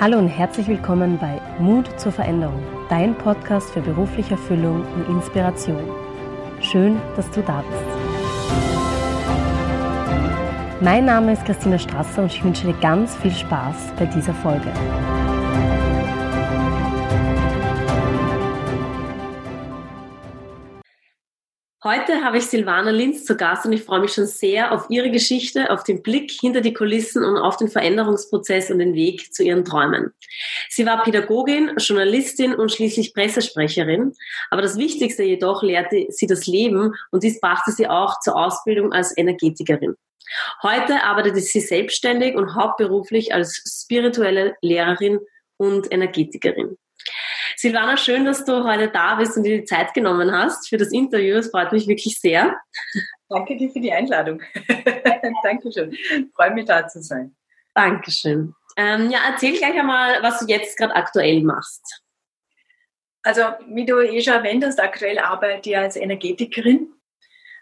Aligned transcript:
Hallo 0.00 0.16
und 0.16 0.28
herzlich 0.28 0.68
willkommen 0.68 1.18
bei 1.18 1.40
Mut 1.58 1.98
zur 1.98 2.12
Veränderung, 2.12 2.62
dein 2.88 3.18
Podcast 3.18 3.72
für 3.72 3.80
berufliche 3.80 4.34
Erfüllung 4.34 4.86
und 4.94 5.08
Inspiration. 5.08 5.90
Schön, 6.60 7.00
dass 7.16 7.28
du 7.32 7.42
da 7.42 7.64
bist. 7.68 7.82
Mein 10.80 11.04
Name 11.04 11.32
ist 11.32 11.44
Christina 11.44 11.80
Strasser 11.80 12.22
und 12.22 12.32
ich 12.32 12.44
wünsche 12.44 12.68
dir 12.68 12.74
ganz 12.74 13.16
viel 13.16 13.32
Spaß 13.32 13.94
bei 13.98 14.06
dieser 14.06 14.34
Folge. 14.34 14.72
Heute 21.88 22.22
habe 22.22 22.36
ich 22.36 22.44
Silvana 22.44 22.90
Linz 22.90 23.24
zu 23.24 23.34
Gast 23.34 23.64
und 23.64 23.72
ich 23.72 23.82
freue 23.82 24.00
mich 24.00 24.12
schon 24.12 24.26
sehr 24.26 24.72
auf 24.72 24.90
ihre 24.90 25.10
Geschichte, 25.10 25.70
auf 25.70 25.84
den 25.84 26.02
Blick 26.02 26.30
hinter 26.30 26.60
die 26.60 26.74
Kulissen 26.74 27.24
und 27.24 27.38
auf 27.38 27.56
den 27.56 27.68
Veränderungsprozess 27.68 28.70
und 28.70 28.78
den 28.78 28.92
Weg 28.92 29.32
zu 29.32 29.42
ihren 29.42 29.64
Träumen. 29.64 30.12
Sie 30.68 30.84
war 30.84 31.02
Pädagogin, 31.02 31.72
Journalistin 31.78 32.54
und 32.54 32.70
schließlich 32.70 33.14
Pressesprecherin. 33.14 34.12
Aber 34.50 34.60
das 34.60 34.76
Wichtigste 34.76 35.22
jedoch 35.22 35.62
lehrte 35.62 36.04
sie 36.10 36.26
das 36.26 36.46
Leben 36.46 36.92
und 37.10 37.22
dies 37.22 37.40
brachte 37.40 37.72
sie 37.72 37.88
auch 37.88 38.20
zur 38.20 38.36
Ausbildung 38.36 38.92
als 38.92 39.16
Energetikerin. 39.16 39.94
Heute 40.62 41.04
arbeitet 41.04 41.36
sie 41.36 41.60
selbstständig 41.60 42.36
und 42.36 42.54
hauptberuflich 42.54 43.32
als 43.32 43.62
spirituelle 43.82 44.56
Lehrerin 44.60 45.20
und 45.56 45.90
Energetikerin. 45.90 46.76
Silvana, 47.56 47.96
schön, 47.96 48.24
dass 48.24 48.44
du 48.44 48.64
heute 48.64 48.88
da 48.88 49.16
bist 49.16 49.36
und 49.36 49.42
dir 49.42 49.58
die 49.58 49.64
Zeit 49.64 49.92
genommen 49.94 50.30
hast 50.32 50.68
für 50.68 50.76
das 50.76 50.92
Interview. 50.92 51.36
Es 51.36 51.50
freut 51.50 51.72
mich 51.72 51.88
wirklich 51.88 52.20
sehr. 52.20 52.56
Danke 53.28 53.56
dir 53.56 53.70
für 53.70 53.80
die 53.80 53.92
Einladung. 53.92 54.40
Dankeschön. 55.42 55.96
Freue 56.34 56.54
mich 56.54 56.66
da 56.66 56.86
zu 56.86 57.02
sein. 57.02 57.34
Dankeschön. 57.74 58.54
Ähm, 58.76 59.10
ja, 59.10 59.18
erzähl 59.28 59.56
gleich 59.56 59.78
einmal, 59.78 60.22
was 60.22 60.38
du 60.38 60.46
jetzt 60.46 60.78
gerade 60.78 60.94
aktuell 60.94 61.42
machst. 61.42 62.02
Also, 63.22 63.42
wie 63.68 63.84
du 63.84 64.00
eh 64.00 64.22
schon 64.22 64.34
erwähnt 64.34 64.64
hast, 64.64 64.80
aktuell 64.80 65.18
arbeite 65.18 65.70
ich 65.70 65.76
als 65.76 65.96
Energetikerin. 65.96 66.94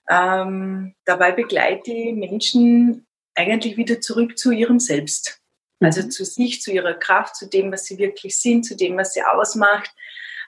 Ähm, 0.08 0.94
dabei 1.04 1.32
begleite 1.32 1.90
ich 1.90 2.14
Menschen 2.14 3.06
eigentlich 3.34 3.76
wieder 3.76 4.00
zurück 4.00 4.38
zu 4.38 4.52
ihrem 4.52 4.78
Selbst. 4.78 5.40
Also 5.80 6.02
mhm. 6.02 6.10
zu 6.10 6.24
sich, 6.24 6.62
zu 6.62 6.72
ihrer 6.72 6.94
Kraft, 6.94 7.36
zu 7.36 7.46
dem, 7.46 7.70
was 7.72 7.84
sie 7.84 7.98
wirklich 7.98 8.38
sind, 8.38 8.64
zu 8.64 8.76
dem, 8.76 8.96
was 8.96 9.12
sie 9.12 9.22
ausmacht. 9.22 9.90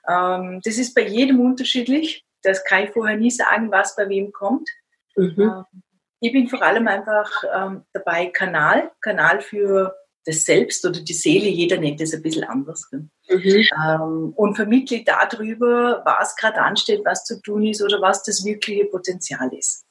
Ähm, 0.08 0.60
das 0.64 0.78
ist 0.78 0.94
bei 0.94 1.06
jedem 1.06 1.40
unterschiedlich. 1.40 2.24
Das 2.42 2.64
kann 2.64 2.84
ich 2.84 2.90
vorher 2.90 3.16
nie 3.16 3.30
sagen, 3.30 3.70
was 3.70 3.96
bei 3.96 4.08
wem 4.08 4.32
kommt. 4.32 4.68
Mhm. 5.16 5.34
Ähm, 5.38 5.82
ich 6.20 6.32
bin 6.32 6.48
vor 6.48 6.62
allem 6.62 6.88
einfach 6.88 7.30
ähm, 7.54 7.84
dabei 7.92 8.26
Kanal, 8.26 8.90
Kanal 9.00 9.40
für 9.40 9.94
das 10.24 10.44
Selbst 10.44 10.84
oder 10.84 11.00
die 11.00 11.14
Seele, 11.14 11.48
jeder 11.48 11.78
nennt 11.78 12.00
es 12.00 12.12
ein 12.12 12.22
bisschen 12.22 12.44
anders. 12.44 12.90
Mhm. 12.92 14.32
Und 14.34 14.56
vermittle 14.56 15.04
darüber, 15.04 16.02
was 16.04 16.36
gerade 16.36 16.60
ansteht, 16.60 17.02
was 17.04 17.24
zu 17.24 17.40
tun 17.40 17.64
ist 17.66 17.82
oder 17.82 18.00
was 18.02 18.24
das 18.24 18.44
wirkliche 18.44 18.84
Potenzial 18.86 19.50
ist. 19.54 19.86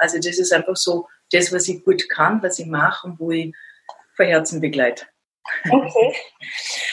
Also 0.00 0.18
das 0.18 0.38
ist 0.38 0.52
einfach 0.52 0.76
so 0.76 1.08
das, 1.32 1.52
was 1.52 1.68
ich 1.68 1.84
gut 1.84 2.08
kann, 2.08 2.42
was 2.42 2.58
ich 2.58 2.66
mache 2.66 3.06
und 3.06 3.18
wo 3.18 3.30
ich 3.30 3.54
Herzen 4.24 4.60
begleite. 4.60 5.06
Okay. 5.68 6.14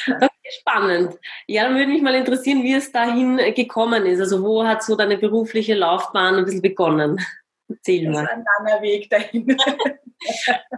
Okay, 0.07 0.29
spannend. 0.59 1.17
Ja, 1.47 1.63
dann 1.63 1.75
würde 1.75 1.91
mich 1.91 2.01
mal 2.01 2.15
interessieren, 2.15 2.63
wie 2.63 2.73
es 2.73 2.91
dahin 2.91 3.37
gekommen 3.53 4.05
ist. 4.05 4.19
Also 4.19 4.43
wo 4.43 4.65
hat 4.65 4.83
so 4.83 4.95
deine 4.95 5.17
berufliche 5.17 5.75
Laufbahn 5.75 6.35
ein 6.35 6.45
bisschen 6.45 6.61
begonnen? 6.61 7.19
Erzähl 7.69 8.09
mal. 8.09 8.23
Das 8.23 8.31
ist 8.31 8.37
ein 8.37 8.45
langer 8.65 8.81
Weg 8.81 9.09
dahin. 9.09 9.45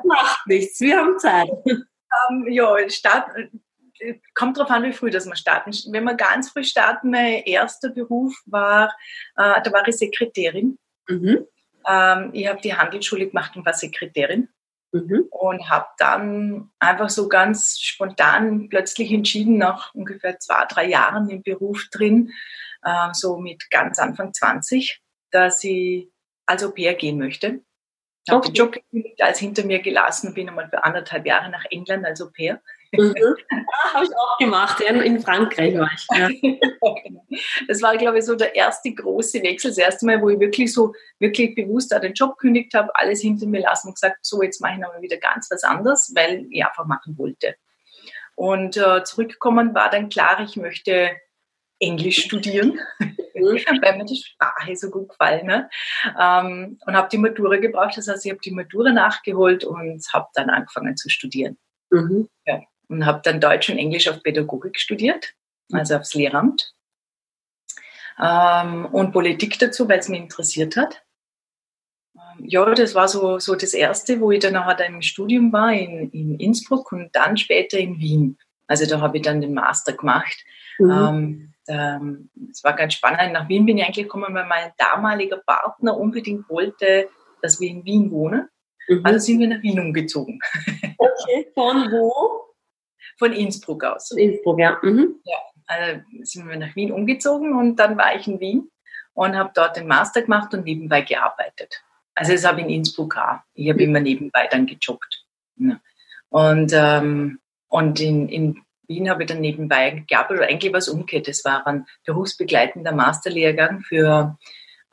Macht 0.04 0.48
nichts, 0.48 0.80
wir 0.82 0.98
haben 0.98 1.20
Zeit. 1.20 1.50
Um, 1.50 2.48
ähm, 2.48 2.52
ja, 2.52 2.90
Start, 2.90 3.30
kommt 4.34 4.58
darauf 4.58 4.72
an, 4.72 4.84
wie 4.84 4.94
früh 4.94 5.10
das 5.10 5.26
wir 5.26 5.36
starten. 5.36 5.72
Wenn 5.92 6.04
wir 6.04 6.16
ganz 6.16 6.50
früh 6.50 6.64
starten, 6.64 7.12
mein 7.12 7.44
erster 7.44 7.90
Beruf 7.90 8.36
war, 8.46 8.96
äh, 9.38 9.62
da 9.62 9.72
war 9.72 9.88
ich 9.88 9.98
Sekretärin. 9.98 10.78
Mhm. 11.08 11.46
Ähm, 11.88 12.30
ich 12.34 12.48
habe 12.48 12.62
die 12.62 12.74
Handelsschule 12.74 13.28
gemacht 13.28 13.56
und 13.56 13.66
war 13.66 13.74
Sekretärin. 13.74 14.50
Mhm. 14.92 15.28
Und 15.30 15.70
habe 15.70 15.88
dann 15.98 16.72
einfach 16.80 17.10
so 17.10 17.28
ganz 17.28 17.80
spontan 17.80 18.70
plötzlich 18.70 19.12
entschieden, 19.12 19.58
nach 19.58 19.94
ungefähr 19.94 20.40
zwei, 20.40 20.66
drei 20.66 20.86
Jahren 20.88 21.30
im 21.30 21.44
Beruf 21.44 21.88
drin, 21.92 22.34
äh, 22.84 23.10
so 23.14 23.38
mit 23.38 23.70
ganz 23.70 24.00
Anfang 24.00 24.34
20, 24.34 25.02
dass 25.32 25.64
ich 25.64 26.10
als 26.46 26.64
Au 26.64 26.72
pair 26.72 26.96
gehen 26.96 27.20
möchte. 27.20 27.62
Ich 28.26 28.34
habe 28.34 28.46
den 28.46 28.54
Job 28.54 28.76
als 29.20 29.40
hinter 29.40 29.66
mir 29.66 29.80
gelassen 29.80 30.28
und 30.28 30.34
bin 30.34 30.50
einmal 30.50 30.70
für 30.70 30.84
anderthalb 30.84 31.26
Jahre 31.26 31.50
nach 31.50 31.66
England 31.70 32.06
als 32.06 32.22
Au 32.22 32.30
pair. 32.30 32.62
Mhm. 32.92 33.14
Habe 33.94 34.06
ich 34.06 34.16
auch 34.16 34.38
gemacht, 34.38 34.82
in 34.82 35.20
Frankreich 35.20 35.78
war 35.78 35.90
ich. 35.94 36.08
Ja. 36.12 36.30
Das 37.68 37.82
war, 37.84 37.96
glaube 37.98 38.18
ich, 38.18 38.26
so 38.26 38.36
der 38.36 38.56
erste 38.56 38.92
große 38.92 39.44
Wechsel, 39.44 39.70
das 39.70 39.78
erste 39.78 40.06
Mal, 40.06 40.22
wo 40.22 40.30
ich 40.30 40.40
wirklich 40.40 40.74
so, 40.74 40.94
wirklich 41.20 41.54
bewusst 41.54 41.94
auch 41.94 42.02
den 42.02 42.14
Job 42.14 42.38
gekündigt 42.38 42.74
habe, 42.74 42.90
alles 42.96 43.22
hinter 43.22 43.46
mir 43.46 43.62
lassen 43.62 43.90
und 43.90 43.94
gesagt, 43.94 44.18
so, 44.26 44.42
jetzt 44.42 44.62
mache 44.62 44.74
ich 44.74 44.80
nochmal 44.80 45.02
wieder 45.02 45.18
ganz 45.18 45.48
was 45.52 45.64
anderes, 45.64 46.12
weil 46.16 46.48
ich 46.50 46.66
einfach 46.66 46.86
machen 46.86 47.18
wollte. 47.18 47.56
Und 48.36 48.78
äh, 48.78 49.04
zurückkommen 49.04 49.76
war 49.76 49.92
dann 49.92 50.10
klar, 50.10 50.40
ich 50.40 50.56
möchte 50.56 51.12
Englisch 51.80 52.24
studieren, 52.24 52.80
mhm. 53.00 53.18
weil 53.84 53.98
mir 53.98 54.06
die 54.06 54.16
Sprache 54.16 54.76
so 54.76 54.90
gut 54.90 55.10
gefallen 55.10 55.52
hat. 55.52 55.72
Ähm, 56.20 56.80
und 56.86 56.96
habe 56.96 57.10
die 57.10 57.20
Matura 57.20 57.58
gebraucht, 57.58 57.98
das 57.98 58.08
heißt, 58.08 58.26
ich 58.26 58.32
habe 58.32 58.42
die 58.44 58.52
Matura 58.52 58.92
nachgeholt 58.92 59.64
und 59.64 60.04
habe 60.14 60.28
dann 60.34 60.50
angefangen 60.50 60.98
zu 60.98 61.10
studieren. 61.10 61.58
Mhm. 61.92 62.28
Ja 62.46 62.60
und 62.90 63.06
habe 63.06 63.22
dann 63.24 63.40
Deutsch 63.40 63.70
und 63.70 63.78
Englisch 63.78 64.08
auf 64.08 64.22
Pädagogik 64.22 64.80
studiert, 64.80 65.34
also 65.72 65.96
aufs 65.96 66.14
Lehramt. 66.14 66.74
Ähm, 68.22 68.86
und 68.88 69.14
Politik 69.14 69.58
dazu, 69.60 69.88
weil 69.88 70.00
es 70.00 70.10
mich 70.10 70.20
interessiert 70.20 70.76
hat. 70.76 71.02
Ähm, 72.16 72.46
ja, 72.46 72.74
das 72.74 72.96
war 72.96 73.08
so, 73.08 73.40
so 73.40 73.56
das 73.56 73.74
Erste, 73.74 74.20
wo 74.20 74.32
ich 74.32 74.40
dann 74.40 74.54
nachher 74.54 74.86
im 74.86 75.02
Studium 75.02 75.54
war, 75.54 75.72
in, 75.72 76.10
in 76.12 76.38
Innsbruck 76.38 76.92
und 76.92 77.16
dann 77.16 77.38
später 77.38 77.78
in 77.78 78.00
Wien. 78.00 78.38
Also 78.68 78.86
da 78.86 79.00
habe 79.00 79.18
ich 79.18 79.24
dann 79.24 79.42
den 79.42 79.54
Master 79.54 79.94
gemacht. 79.94 80.44
Mhm. 80.80 80.92
Ähm, 80.92 81.54
da, 81.66 82.02
das 82.34 82.64
war 82.64 82.74
ganz 82.74 82.96
spannend. 82.96 83.34
Nach 83.34 83.48
Wien 83.48 83.66
bin 83.66 83.78
ich 83.78 83.86
eigentlich 83.86 84.06
gekommen, 84.06 84.34
weil 84.34 84.46
mein 84.46 84.72
damaliger 84.78 85.38
Partner 85.38 85.96
unbedingt 85.98 86.50
wollte, 86.50 87.08
dass 87.42 87.60
wir 87.60 87.70
in 87.70 87.86
Wien 87.86 88.12
wohnen. 88.12 88.50
Mhm. 88.88 89.06
Also 89.06 89.20
sind 89.20 89.40
wir 89.40 89.48
nach 89.48 89.62
Wien 89.62 89.80
umgezogen. 89.80 90.40
Okay, 91.02 91.48
von 91.54 91.92
wo? 91.92 92.49
Von 93.20 93.34
Innsbruck 93.34 93.84
aus. 93.84 94.08
Von 94.08 94.18
Innsbruck, 94.18 94.60
ja. 94.60 94.80
Mhm. 94.82 95.16
Ja, 95.26 95.38
also 95.68 96.02
sind 96.24 96.50
wir 96.50 96.58
nach 96.58 96.76
Wien 96.76 96.92
umgezogen 96.92 97.56
und 97.56 97.76
dann 97.76 97.98
war 97.98 98.16
ich 98.16 98.28
in 98.28 98.40
Wien 98.40 98.72
und 99.14 99.36
habe 99.36 99.52
dort 99.54 99.78
den 99.78 99.88
Master 99.88 100.22
gemacht 100.22 100.54
und 100.54 100.66
nebenbei 100.66 101.02
gearbeitet. 101.02 101.84
Also 102.16 102.32
das 102.32 102.46
habe 102.46 102.62
ich 102.62 102.68
in 102.68 102.74
Innsbruck 102.74 103.18
auch. 103.18 103.40
Ich 103.54 103.70
habe 103.70 103.82
mhm. 103.82 103.90
immer 103.90 104.00
nebenbei 104.00 104.48
dann 104.50 104.66
gejobbt. 104.66 105.26
Ja. 105.58 105.80
Und, 106.30 106.72
ähm, 106.74 107.40
und 107.68 108.00
in, 108.00 108.30
in 108.30 108.62
Wien 108.88 109.10
habe 109.10 109.24
ich 109.24 109.30
dann 109.30 109.42
nebenbei 109.42 110.04
gearbeitet, 110.08 110.38
oder 110.40 110.48
eigentlich 110.48 110.74
was 110.74 110.90
umgekehrt. 110.90 111.28
Das 111.28 111.46
war 111.46 111.66
ein 111.68 111.86
berufsbegleitender 112.06 112.92
Masterlehrgang 112.92 113.82
für 113.82 114.38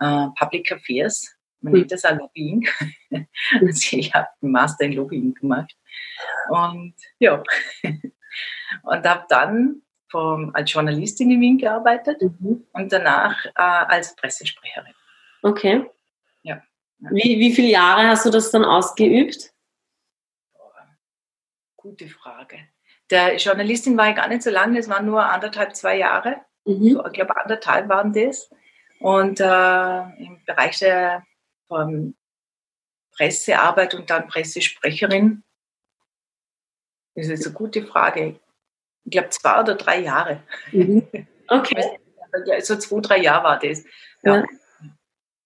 äh, 0.00 0.26
Public 0.38 0.72
Affairs. 0.72 1.34
Man 1.60 1.72
mhm. 1.72 1.78
nennt 1.80 1.92
das 1.92 2.04
auch 2.04 2.16
Lobbying. 2.16 2.68
also 3.60 3.96
ich 3.96 4.12
habe 4.14 4.28
einen 4.42 4.52
Master 4.52 4.84
in 4.84 4.92
Lobbying 4.92 5.34
gemacht. 5.34 5.74
Und 6.48 6.94
ja, 7.18 7.42
und 8.82 9.06
habe 9.06 9.24
dann 9.28 9.82
vom, 10.10 10.50
als 10.54 10.72
Journalistin 10.72 11.30
in 11.30 11.40
Wien 11.40 11.58
gearbeitet 11.58 12.22
mhm. 12.22 12.66
und 12.72 12.92
danach 12.92 13.44
äh, 13.44 13.50
als 13.54 14.14
Pressesprecherin. 14.16 14.94
Okay. 15.42 15.84
Ja. 16.42 16.62
Wie, 16.98 17.38
wie 17.38 17.52
viele 17.52 17.68
Jahre 17.68 18.08
hast 18.08 18.24
du 18.24 18.30
das 18.30 18.50
dann 18.50 18.64
ausgeübt? 18.64 19.52
Gute 21.76 22.08
Frage. 22.08 22.58
Der 23.10 23.36
Journalistin 23.36 23.96
war 23.96 24.10
ich 24.10 24.16
gar 24.16 24.28
nicht 24.28 24.42
so 24.42 24.50
lange, 24.50 24.78
es 24.78 24.88
waren 24.88 25.06
nur 25.06 25.24
anderthalb, 25.24 25.76
zwei 25.76 25.96
Jahre. 25.98 26.40
Mhm. 26.64 26.94
So, 26.94 27.06
ich 27.06 27.12
glaube, 27.12 27.36
anderthalb 27.36 27.88
waren 27.88 28.12
das. 28.12 28.50
Und 28.98 29.40
äh, 29.40 30.00
im 30.24 30.42
Bereich 30.46 30.78
der 30.78 31.24
Pressearbeit 33.16 33.94
und 33.94 34.10
dann 34.10 34.28
Pressesprecherin 34.28 35.42
das 37.16 37.28
ist 37.28 37.46
eine 37.46 37.54
gute 37.54 37.84
Frage. 37.84 38.38
Ich 39.04 39.10
glaube, 39.10 39.30
zwei 39.30 39.60
oder 39.60 39.74
drei 39.74 40.00
Jahre. 40.00 40.42
Mhm. 40.72 41.06
Okay. 41.48 42.00
So 42.60 42.74
zwei, 42.74 43.00
drei 43.00 43.18
Jahre 43.18 43.44
war 43.44 43.58
das. 43.60 43.84
Ja. 44.24 44.44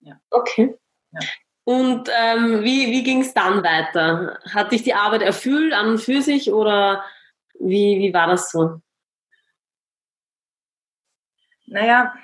ja. 0.00 0.18
Okay. 0.30 0.74
Ja. 1.12 1.20
Und 1.64 2.08
ähm, 2.18 2.62
wie, 2.64 2.90
wie 2.90 3.02
ging 3.02 3.20
es 3.20 3.34
dann 3.34 3.62
weiter? 3.62 4.38
Hat 4.50 4.72
dich 4.72 4.82
die 4.82 4.94
Arbeit 4.94 5.20
erfüllt 5.20 5.74
an 5.74 5.90
und 5.90 5.98
für 5.98 6.22
sich 6.22 6.50
oder 6.50 7.04
wie, 7.58 7.98
wie 7.98 8.14
war 8.14 8.28
das 8.28 8.50
so? 8.50 8.80
Naja, 11.66 12.14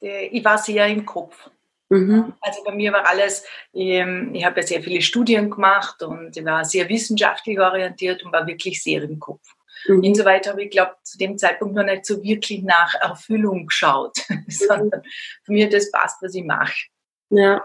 ich 0.00 0.44
war 0.44 0.58
sehr 0.58 0.88
im 0.88 1.06
Kopf. 1.06 1.48
Mhm. 1.92 2.32
Also 2.40 2.64
bei 2.64 2.74
mir 2.74 2.90
war 2.90 3.06
alles, 3.06 3.44
ähm, 3.74 4.30
ich, 4.32 4.40
ich 4.40 4.46
habe 4.46 4.60
ja 4.60 4.66
sehr 4.66 4.82
viele 4.82 5.02
Studien 5.02 5.50
gemacht 5.50 6.02
und 6.02 6.34
ich 6.34 6.44
war 6.44 6.64
sehr 6.64 6.88
wissenschaftlich 6.88 7.60
orientiert 7.60 8.24
und 8.24 8.32
war 8.32 8.46
wirklich 8.46 8.82
sehr 8.82 9.02
im 9.02 9.18
Kopf. 9.18 9.42
Mhm. 9.86 10.02
Insoweit 10.02 10.48
habe 10.48 10.62
ich, 10.62 10.70
glaube 10.70 10.94
zu 11.02 11.18
dem 11.18 11.36
Zeitpunkt 11.36 11.74
noch 11.74 11.84
nicht 11.84 12.06
so 12.06 12.22
wirklich 12.22 12.62
nach 12.62 12.94
Erfüllung 12.94 13.66
geschaut, 13.66 14.16
sondern 14.48 15.02
für 15.44 15.52
mich 15.52 15.68
das 15.68 15.90
passt, 15.90 16.22
was 16.22 16.34
ich 16.34 16.44
mache. 16.44 16.86
Ja. 17.28 17.62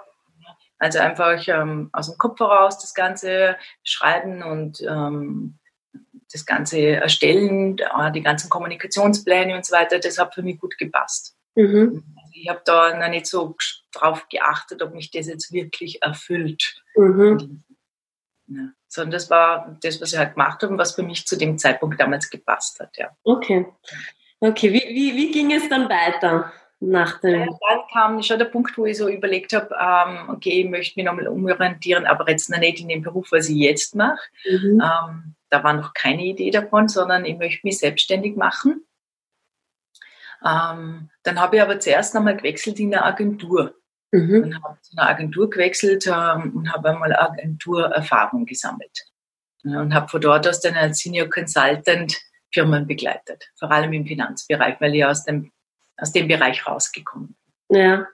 Also 0.78 1.00
einfach 1.00 1.42
ähm, 1.48 1.90
aus 1.94 2.10
dem 2.10 2.18
Kopf 2.18 2.40
heraus 2.42 2.80
das 2.80 2.94
Ganze 2.94 3.56
schreiben 3.84 4.44
und 4.44 4.82
ähm, 4.82 5.58
das 6.34 6.46
Ganze 6.46 6.80
erstellen, 6.80 7.78
die 8.14 8.22
ganzen 8.22 8.50
Kommunikationspläne 8.50 9.56
und 9.56 9.66
so 9.66 9.74
weiter, 9.74 10.00
das 10.00 10.18
hat 10.18 10.36
für 10.36 10.44
mich 10.44 10.60
gut 10.60 10.78
gepasst. 10.78 11.38
Mhm. 11.56 12.04
Ich 12.40 12.50
habe 12.50 12.62
da 12.66 12.98
noch 12.98 13.10
nicht 13.10 13.26
so 13.26 13.56
drauf 13.94 14.28
geachtet, 14.30 14.82
ob 14.82 14.94
mich 14.94 15.12
das 15.12 15.28
jetzt 15.28 15.52
wirklich 15.52 16.02
erfüllt. 16.02 16.82
Mhm. 16.96 17.64
Ja. 18.48 18.70
Sondern 18.88 19.12
das 19.12 19.30
war 19.30 19.78
das, 19.82 20.00
was 20.02 20.14
ich 20.14 20.20
halt 20.20 20.36
gemacht 20.36 20.62
habe, 20.64 20.78
was 20.78 20.96
für 20.96 21.04
mich 21.04 21.26
zu 21.26 21.38
dem 21.38 21.58
Zeitpunkt 21.58 22.00
damals 22.00 22.30
gepasst 22.30 22.80
hat. 22.80 22.96
Ja. 22.98 23.10
Okay. 23.24 23.66
Okay, 24.40 24.72
wie, 24.72 24.96
wie, 24.96 25.16
wie 25.16 25.32
ging 25.32 25.52
es 25.52 25.68
dann 25.68 25.90
weiter? 25.90 26.52
Nach 26.80 27.20
dem 27.22 27.48
dann 27.48 27.80
kam 27.92 28.22
schon 28.22 28.38
der 28.38 28.46
Punkt, 28.46 28.78
wo 28.78 28.86
ich 28.86 28.98
so 28.98 29.10
überlegt 29.10 29.52
habe, 29.54 29.76
ähm, 29.80 30.30
okay, 30.30 30.62
ich 30.62 30.70
möchte 30.70 31.00
mich 31.00 31.06
nochmal 31.06 31.28
umorientieren, 31.28 32.06
aber 32.06 32.30
jetzt 32.30 32.52
noch 32.52 32.60
nicht 32.60 32.80
in 32.80 32.88
den 32.88 33.02
Beruf, 33.02 33.32
was 33.32 33.50
ich 33.50 33.58
jetzt 33.58 33.96
mache. 33.96 34.22
Mhm. 34.48 34.82
Ähm, 34.82 35.36
da 35.50 35.64
war 35.64 35.74
noch 35.74 35.96
keine 35.96 36.24
Idee 36.24 36.52
davon, 36.52 36.88
sondern 36.88 37.26
ich 37.26 37.38
möchte 37.38 37.66
mich 37.66 37.80
selbstständig 37.80 38.36
machen. 38.36 38.86
Ähm, 40.46 41.10
dann 41.24 41.40
habe 41.40 41.58
ich 41.58 41.62
aber 41.62 41.80
zuerst 41.80 42.16
einmal 42.16 42.38
gewechselt 42.38 42.80
in 42.80 42.94
eine 42.94 43.04
Agentur. 43.04 43.76
Mhm. 44.12 44.44
Und 44.44 44.64
habe 44.64 44.78
zu 44.82 44.98
einer 44.98 45.10
Agentur 45.10 45.50
gewechselt 45.50 46.08
ähm, 46.08 46.54
und 46.56 46.72
habe 46.72 46.90
einmal 46.90 47.14
Agenturerfahrung 47.14 48.46
gesammelt. 48.46 49.06
Ja, 49.64 49.82
und 49.82 49.94
habe 49.94 50.08
von 50.08 50.22
dort 50.22 50.48
aus 50.48 50.62
dann 50.62 50.76
als 50.76 51.00
Senior 51.00 51.30
Consultant 51.30 52.18
Firmen 52.54 52.88
begleitet, 52.88 53.52
vor 53.56 53.70
allem 53.72 53.92
im 53.92 54.06
Finanzbereich, 54.06 54.80
weil 54.80 54.96
ich 54.96 55.04
aus 55.04 55.26
dem, 55.26 55.52
aus 55.98 56.14
dem 56.14 56.28
Bereich 56.28 56.66
rausgekommen 56.66 57.36
bin. 57.70 57.80
Ja. 57.82 58.08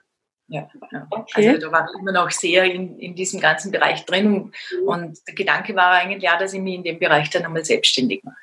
Ja, 0.46 0.68
ja. 0.92 1.06
Okay. 1.08 1.48
Also 1.48 1.66
da 1.66 1.72
war 1.72 1.88
ich 1.88 1.98
immer 1.98 2.12
noch 2.12 2.30
sehr 2.30 2.64
in, 2.64 2.98
in 2.98 3.14
diesem 3.14 3.40
ganzen 3.40 3.70
Bereich 3.70 4.04
drin 4.04 4.26
und, 4.26 4.44
mhm. 4.44 4.88
und 4.88 5.18
der 5.26 5.34
Gedanke 5.34 5.74
war 5.74 5.92
eigentlich 5.92 6.22
ja, 6.22 6.36
dass 6.36 6.52
ich 6.52 6.60
mich 6.60 6.74
in 6.74 6.82
dem 6.82 6.98
Bereich 6.98 7.30
dann 7.30 7.44
einmal 7.44 7.64
selbstständig 7.64 8.22
mache. 8.24 8.36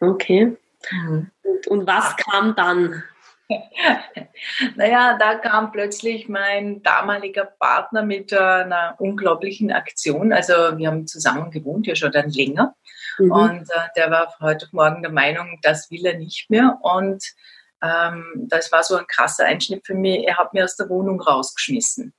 Okay. 0.00 0.56
Mhm. 0.90 1.30
Und, 1.42 1.66
und 1.68 1.86
was 1.86 2.16
kam 2.16 2.54
dann? 2.54 3.02
naja, 4.76 5.16
da 5.18 5.34
kam 5.36 5.72
plötzlich 5.72 6.28
mein 6.28 6.82
damaliger 6.82 7.44
Partner 7.44 8.02
mit 8.02 8.32
einer 8.32 8.94
unglaublichen 8.98 9.72
Aktion. 9.72 10.32
Also 10.32 10.52
wir 10.78 10.88
haben 10.88 11.06
zusammen 11.06 11.50
gewohnt, 11.50 11.86
ja 11.86 11.94
schon 11.94 12.12
dann 12.12 12.30
länger. 12.30 12.74
Mhm. 13.18 13.32
Und 13.32 13.70
äh, 13.70 13.88
der 13.96 14.10
war 14.10 14.34
heute 14.40 14.68
Morgen 14.72 15.02
der 15.02 15.12
Meinung, 15.12 15.58
das 15.62 15.90
will 15.90 16.04
er 16.06 16.18
nicht 16.18 16.50
mehr. 16.50 16.78
Und 16.82 17.24
ähm, 17.82 18.46
das 18.48 18.72
war 18.72 18.82
so 18.82 18.96
ein 18.96 19.06
krasser 19.06 19.44
Einschnitt 19.44 19.86
für 19.86 19.94
mich. 19.94 20.26
Er 20.26 20.38
hat 20.38 20.54
mir 20.54 20.64
aus 20.64 20.76
der 20.76 20.88
Wohnung 20.88 21.20
rausgeschmissen. 21.20 22.14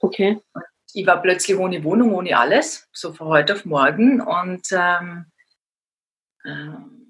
Okay. 0.00 0.40
Und 0.52 0.64
ich 0.94 1.06
war 1.06 1.22
plötzlich 1.22 1.56
ohne 1.56 1.84
Wohnung, 1.84 2.14
ohne 2.14 2.36
alles, 2.36 2.88
so 2.92 3.12
von 3.12 3.28
heute 3.28 3.54
auf 3.54 3.64
morgen. 3.64 4.20
Und 4.20 4.66
ähm, 4.72 5.26
ähm, 6.44 7.01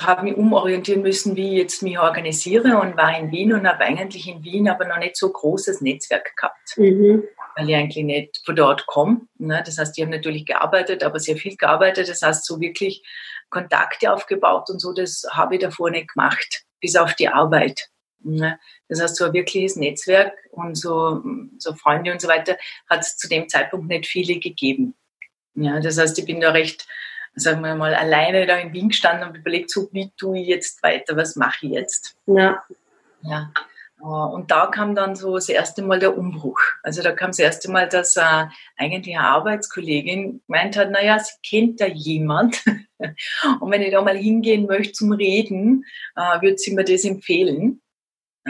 habe 0.00 0.24
mich 0.24 0.36
umorientieren 0.36 1.02
müssen, 1.02 1.36
wie 1.36 1.52
ich 1.52 1.58
jetzt 1.58 1.82
mich 1.82 1.98
organisiere 1.98 2.78
und 2.78 2.96
war 2.96 3.18
in 3.18 3.30
Wien 3.30 3.52
und 3.52 3.66
habe 3.66 3.80
eigentlich 3.80 4.28
in 4.28 4.42
Wien 4.44 4.68
aber 4.68 4.86
noch 4.86 4.98
nicht 4.98 5.16
so 5.16 5.30
großes 5.30 5.80
Netzwerk 5.80 6.34
gehabt, 6.36 6.76
mhm. 6.76 7.24
weil 7.56 7.68
ich 7.68 7.76
eigentlich 7.76 8.04
nicht 8.04 8.40
von 8.44 8.56
dort 8.56 8.86
komme. 8.86 9.22
Ne? 9.38 9.62
Das 9.64 9.78
heißt, 9.78 9.96
ich 9.96 10.02
habe 10.04 10.14
natürlich 10.14 10.46
gearbeitet, 10.46 11.02
aber 11.04 11.18
sehr 11.18 11.36
viel 11.36 11.56
gearbeitet. 11.56 12.08
Das 12.08 12.22
heißt, 12.22 12.44
so 12.44 12.60
wirklich 12.60 13.02
Kontakte 13.50 14.12
aufgebaut 14.12 14.70
und 14.70 14.80
so, 14.80 14.92
das 14.92 15.26
habe 15.30 15.56
ich 15.56 15.60
davor 15.60 15.90
nicht 15.90 16.14
gemacht, 16.14 16.64
bis 16.80 16.96
auf 16.96 17.14
die 17.14 17.28
Arbeit. 17.28 17.88
Ne? 18.22 18.58
Das 18.88 19.00
heißt, 19.00 19.16
so 19.16 19.26
ein 19.26 19.32
wirkliches 19.32 19.76
Netzwerk 19.76 20.34
und 20.50 20.76
so, 20.76 21.22
so 21.58 21.74
Freunde 21.74 22.12
und 22.12 22.20
so 22.20 22.28
weiter 22.28 22.56
hat 22.88 23.00
es 23.00 23.16
zu 23.16 23.28
dem 23.28 23.48
Zeitpunkt 23.48 23.88
nicht 23.88 24.06
viele 24.06 24.38
gegeben. 24.38 24.94
Ja, 25.54 25.80
das 25.80 25.98
heißt, 25.98 26.18
ich 26.18 26.24
bin 26.24 26.40
da 26.40 26.50
recht 26.50 26.86
sagen 27.34 27.62
wir 27.62 27.74
mal, 27.74 27.94
alleine 27.94 28.46
da 28.46 28.56
in 28.56 28.72
Wien 28.72 28.88
gestanden 28.88 29.28
und 29.28 29.36
überlegt, 29.36 29.70
so, 29.70 29.88
wie 29.92 30.10
tue 30.16 30.40
ich 30.40 30.48
jetzt 30.48 30.82
weiter, 30.82 31.16
was 31.16 31.36
mache 31.36 31.66
ich 31.66 31.72
jetzt? 31.72 32.16
Ja. 32.26 32.62
Ja. 33.22 33.52
Äh, 34.00 34.04
und 34.04 34.50
da 34.50 34.66
kam 34.66 34.94
dann 34.94 35.16
so 35.16 35.34
das 35.34 35.48
erste 35.48 35.82
Mal 35.82 35.98
der 35.98 36.16
Umbruch. 36.16 36.60
Also 36.82 37.02
da 37.02 37.12
kam 37.12 37.30
das 37.30 37.38
erste 37.38 37.70
Mal, 37.70 37.88
dass 37.88 38.16
äh, 38.16 38.46
eigentlich 38.76 39.16
eine 39.16 39.26
Arbeitskollegin 39.26 40.42
gemeint 40.46 40.76
hat, 40.76 40.90
naja, 40.90 41.18
sie 41.18 41.34
kennt 41.42 41.80
da 41.80 41.86
jemand. 41.86 42.62
und 43.60 43.70
wenn 43.70 43.82
ich 43.82 43.92
da 43.92 44.02
mal 44.02 44.16
hingehen 44.16 44.66
möchte 44.66 44.92
zum 44.92 45.12
Reden, 45.12 45.84
äh, 46.16 46.40
würde 46.40 46.58
sie 46.58 46.74
mir 46.74 46.84
das 46.84 47.04
empfehlen. 47.04 47.80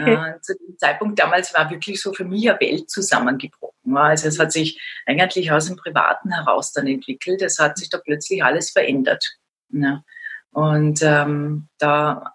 Okay. 0.01 0.13
Äh, 0.13 0.41
zu 0.41 0.55
dem 0.55 0.77
Zeitpunkt 0.77 1.19
damals 1.19 1.53
war 1.53 1.69
wirklich 1.69 2.01
so 2.01 2.13
für 2.13 2.25
mich 2.25 2.49
eine 2.49 2.59
Welt 2.59 2.89
zusammengebrochen. 2.89 3.97
Also 3.97 4.27
es 4.27 4.39
hat 4.39 4.51
sich 4.51 4.81
eigentlich 5.05 5.51
aus 5.51 5.67
dem 5.67 5.75
Privaten 5.75 6.31
heraus 6.31 6.71
dann 6.71 6.87
entwickelt. 6.87 7.41
Es 7.41 7.59
hat 7.59 7.77
sich 7.77 7.89
da 7.89 7.97
plötzlich 7.97 8.43
alles 8.43 8.71
verändert. 8.71 9.37
Ja. 9.69 10.03
Und 10.51 11.01
ähm, 11.01 11.67
da 11.77 12.33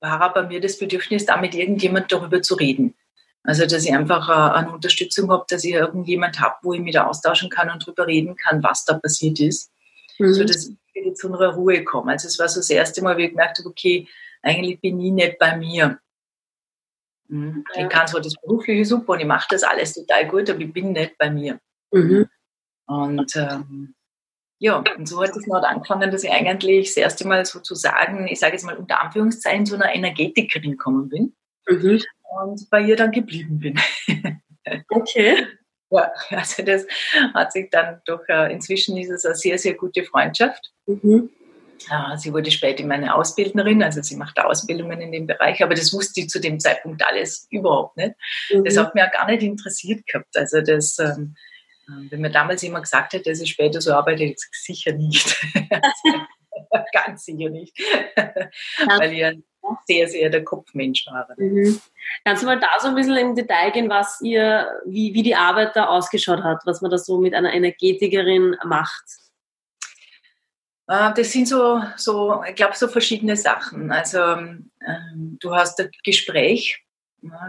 war 0.00 0.20
aber 0.20 0.44
mir 0.44 0.60
das 0.60 0.78
Bedürfnis, 0.78 1.26
da 1.26 1.36
mit 1.36 1.54
irgendjemand 1.54 2.12
darüber 2.12 2.42
zu 2.42 2.54
reden. 2.54 2.94
Also, 3.42 3.66
dass 3.66 3.84
ich 3.84 3.92
einfach 3.92 4.28
äh, 4.28 4.58
eine 4.58 4.72
Unterstützung 4.72 5.30
habe, 5.30 5.44
dass 5.48 5.64
ich 5.64 5.74
irgendjemand 5.74 6.40
habe, 6.40 6.56
wo 6.62 6.72
ich 6.72 6.80
mich 6.80 6.94
da 6.94 7.06
austauschen 7.06 7.50
kann 7.50 7.70
und 7.70 7.82
darüber 7.82 8.06
reden 8.06 8.36
kann, 8.36 8.62
was 8.62 8.84
da 8.84 8.98
passiert 8.98 9.38
ist, 9.38 9.70
mhm. 10.18 10.32
so 10.32 10.44
dass 10.44 10.70
ich 10.94 11.14
zu 11.14 11.28
einer 11.28 11.48
Ruhe 11.48 11.84
komme. 11.84 12.12
Also, 12.12 12.28
es 12.28 12.38
war 12.38 12.48
so 12.48 12.60
das 12.60 12.70
erste 12.70 13.02
Mal, 13.02 13.18
wie 13.18 13.24
ich 13.24 13.30
gemerkt 13.30 13.58
habe, 13.58 13.68
okay, 13.68 14.08
eigentlich 14.42 14.80
bin 14.80 14.98
ich 15.00 15.12
nicht 15.12 15.38
bei 15.38 15.56
mir. 15.56 15.98
Mhm. 17.34 17.64
Ich 17.74 17.88
kann 17.88 18.06
zwar 18.06 18.20
das 18.20 18.34
Berufliche 18.34 18.84
super 18.84 19.14
und 19.14 19.20
ich 19.20 19.26
mache 19.26 19.48
das 19.50 19.64
alles 19.64 19.94
total 19.94 20.28
gut, 20.28 20.48
aber 20.48 20.60
ich 20.60 20.72
bin 20.72 20.92
nicht 20.92 21.18
bei 21.18 21.30
mir. 21.30 21.58
Mhm. 21.90 22.26
Und 22.86 23.36
ähm, 23.36 23.94
ja, 24.60 24.76
und 24.76 25.08
so 25.08 25.20
hat 25.20 25.36
es 25.36 25.46
noch 25.48 25.62
angefangen, 25.62 26.12
dass 26.12 26.22
ich 26.22 26.30
eigentlich 26.30 26.88
das 26.88 26.96
erste 26.96 27.26
Mal 27.26 27.44
sozusagen, 27.44 28.28
ich 28.28 28.38
sage 28.38 28.52
jetzt 28.52 28.64
mal 28.64 28.76
unter 28.76 29.02
Anführungszeichen, 29.02 29.66
zu 29.66 29.74
einer 29.74 29.92
Energetikerin 29.92 30.72
gekommen 30.72 31.08
bin 31.08 31.34
mhm. 31.68 32.00
und 32.40 32.70
bei 32.70 32.80
ihr 32.82 32.96
dann 32.96 33.10
geblieben 33.10 33.58
bin. 33.58 33.80
Okay. 34.88 35.46
Ja, 35.90 36.10
also 36.30 36.62
das 36.62 36.86
hat 37.34 37.52
sich 37.52 37.68
dann 37.68 38.00
doch, 38.06 38.22
äh, 38.28 38.50
inzwischen 38.50 38.96
ist 38.96 39.10
es 39.10 39.26
eine 39.26 39.34
sehr, 39.34 39.58
sehr 39.58 39.74
gute 39.74 40.04
Freundschaft. 40.04 40.72
Mhm. 40.86 41.28
Sie 42.16 42.32
wurde 42.32 42.50
später 42.50 42.84
meine 42.84 43.14
Ausbildnerin, 43.14 43.82
also 43.82 44.02
sie 44.02 44.16
macht 44.16 44.38
Ausbildungen 44.38 45.00
in 45.00 45.12
dem 45.12 45.26
Bereich, 45.26 45.62
aber 45.62 45.74
das 45.74 45.92
wusste 45.92 46.20
ich 46.20 46.28
zu 46.28 46.40
dem 46.40 46.60
Zeitpunkt 46.60 47.04
alles 47.06 47.46
überhaupt 47.50 47.96
nicht. 47.96 48.14
Mhm. 48.50 48.64
Das 48.64 48.76
hat 48.76 48.94
mich 48.94 49.04
auch 49.04 49.12
gar 49.12 49.26
nicht 49.26 49.42
interessiert 49.42 50.06
gehabt. 50.06 50.36
Also 50.36 50.60
das, 50.60 50.98
ähm, 50.98 51.36
wenn 52.10 52.20
man 52.20 52.32
damals 52.32 52.62
immer 52.62 52.80
gesagt 52.80 53.12
hätte, 53.12 53.30
dass 53.30 53.40
ich 53.40 53.50
später 53.50 53.80
so 53.80 53.92
arbeite, 53.92 54.34
sicher 54.52 54.92
nicht. 54.92 55.36
Ganz 56.92 57.24
sicher 57.24 57.50
nicht. 57.50 57.76
Weil 58.16 59.12
ich 59.12 59.24
ein 59.24 59.44
sehr, 59.86 60.08
sehr 60.08 60.30
der 60.30 60.44
Kopfmensch 60.44 61.06
war. 61.06 61.28
Mhm. 61.36 61.80
Kannst 62.24 62.42
du 62.42 62.46
mal 62.46 62.60
da 62.60 62.68
so 62.80 62.88
ein 62.88 62.94
bisschen 62.94 63.16
im 63.16 63.34
Detail 63.34 63.70
gehen, 63.72 63.88
was 63.88 64.20
ihr, 64.20 64.68
wie, 64.86 65.14
wie 65.14 65.22
die 65.22 65.34
Arbeit 65.34 65.76
da 65.76 65.86
ausgeschaut 65.86 66.42
hat, 66.42 66.62
was 66.64 66.80
man 66.80 66.90
da 66.90 66.98
so 66.98 67.18
mit 67.18 67.34
einer 67.34 67.52
Energetikerin 67.52 68.56
macht? 68.64 69.04
Äh, 70.86 71.12
das 71.14 71.32
sind 71.32 71.48
so, 71.48 71.82
so 71.96 72.42
ich 72.48 72.54
glaube, 72.54 72.76
so 72.76 72.88
verschiedene 72.88 73.36
Sachen. 73.36 73.90
Also 73.90 74.18
ähm, 74.18 74.70
du 75.40 75.54
hast 75.54 75.80
ein 75.80 75.90
Gespräch. 76.04 76.80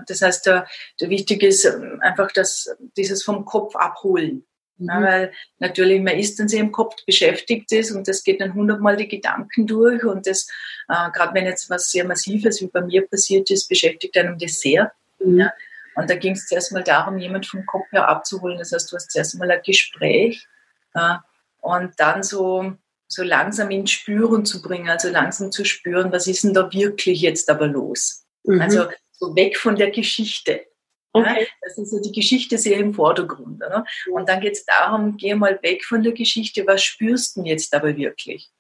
Das 0.08 0.22
heißt, 0.22 0.46
der, 0.46 0.68
der 1.01 1.10
wichtig 1.10 1.44
ist 1.44 1.65
ähm, 1.65 2.00
einfach 2.01 2.32
dass 2.32 2.74
dieses 2.96 3.24
vom 3.24 3.44
Kopf 3.44 3.75
abholen. 3.75 4.46
Mhm. 4.77 4.88
Ja, 4.88 5.01
weil 5.01 5.34
natürlich 5.60 6.01
man 6.01 6.18
ist 6.18 6.39
dann 6.39 6.48
sehr 6.48 6.62
im 6.62 6.72
Kopf 6.72 6.96
beschäftigt 7.06 7.72
ist 7.72 7.92
und 7.92 8.08
das 8.08 8.24
geht 8.24 8.42
dann 8.42 8.54
hundertmal 8.54 8.96
die 8.96 9.08
Gedanken 9.08 9.68
durch 9.68 10.04
und 10.04 10.27
das, 10.27 10.48
äh, 10.88 11.12
gerade 11.12 11.34
wenn 11.34 11.46
jetzt 11.46 11.70
was 11.70 11.92
sehr 11.92 12.06
Massives 12.06 12.62
wie 12.62 12.68
bei 12.68 12.82
mir 12.82 13.08
passiert 13.08 13.50
ist, 13.51 13.68
beschäftigt 13.68 14.18
einem 14.18 14.38
das 14.38 14.60
sehr. 14.60 14.94
Mhm. 15.20 15.39
Ja. 15.39 15.54
Und 15.96 16.10
da 16.10 16.15
ging 16.15 16.34
es 16.34 16.48
zuerst 16.48 16.74
mal 16.74 16.84
darum, 16.84 17.18
jemand 17.18 17.46
vom 17.46 17.65
Kopf 17.65 17.89
her 17.92 18.10
abzuholen. 18.10 18.58
Das 18.58 18.74
heißt, 18.74 18.92
du 18.92 18.98
hast 18.98 19.12
zuerst 19.12 19.38
mal 19.39 19.50
ein 19.50 19.62
Gespräch 19.65 20.46
äh, 20.94 21.15
und 21.62 21.94
dann 21.98 22.22
so 22.22 22.75
so 23.08 23.24
langsam 23.24 23.72
ins 23.72 23.92
Spüren 23.92 24.46
zu 24.46 24.62
bringen, 24.62 24.90
also 24.90 25.10
langsam 25.10 25.52
zu 25.52 25.66
spüren, 25.66 26.12
was 26.12 26.28
ist 26.28 26.44
denn 26.44 26.54
da 26.54 26.72
wirklich 26.72 27.22
jetzt 27.22 27.50
aber 27.50 27.68
los? 27.68 28.26
Mhm. 28.44 28.62
Also 28.62 28.86
so 29.12 29.36
weg 29.36 29.58
von 29.58 29.76
der 29.76 29.92
Geschichte. 29.92 30.66
Okay. 31.14 31.42
Ja, 31.42 31.48
das 31.62 31.78
ist 31.78 31.92
so 31.92 32.02
die 32.02 32.12
Geschichte 32.12 32.58
sehr 32.58 32.78
im 32.78 32.94
Vordergrund. 32.94 33.64
Oder? 33.64 33.86
Und 34.12 34.28
dann 34.28 34.42
geht 34.42 34.54
es 34.54 34.66
darum, 34.66 35.16
geh 35.16 35.34
mal 35.34 35.58
weg 35.62 35.86
von 35.86 36.04
der 36.04 36.12
Geschichte, 36.12 36.68
was 36.68 36.84
spürst 36.84 37.36
du 37.36 37.42
denn 37.42 37.48
jetzt 37.48 37.74
aber 37.74 37.96
wirklich? 37.96 38.52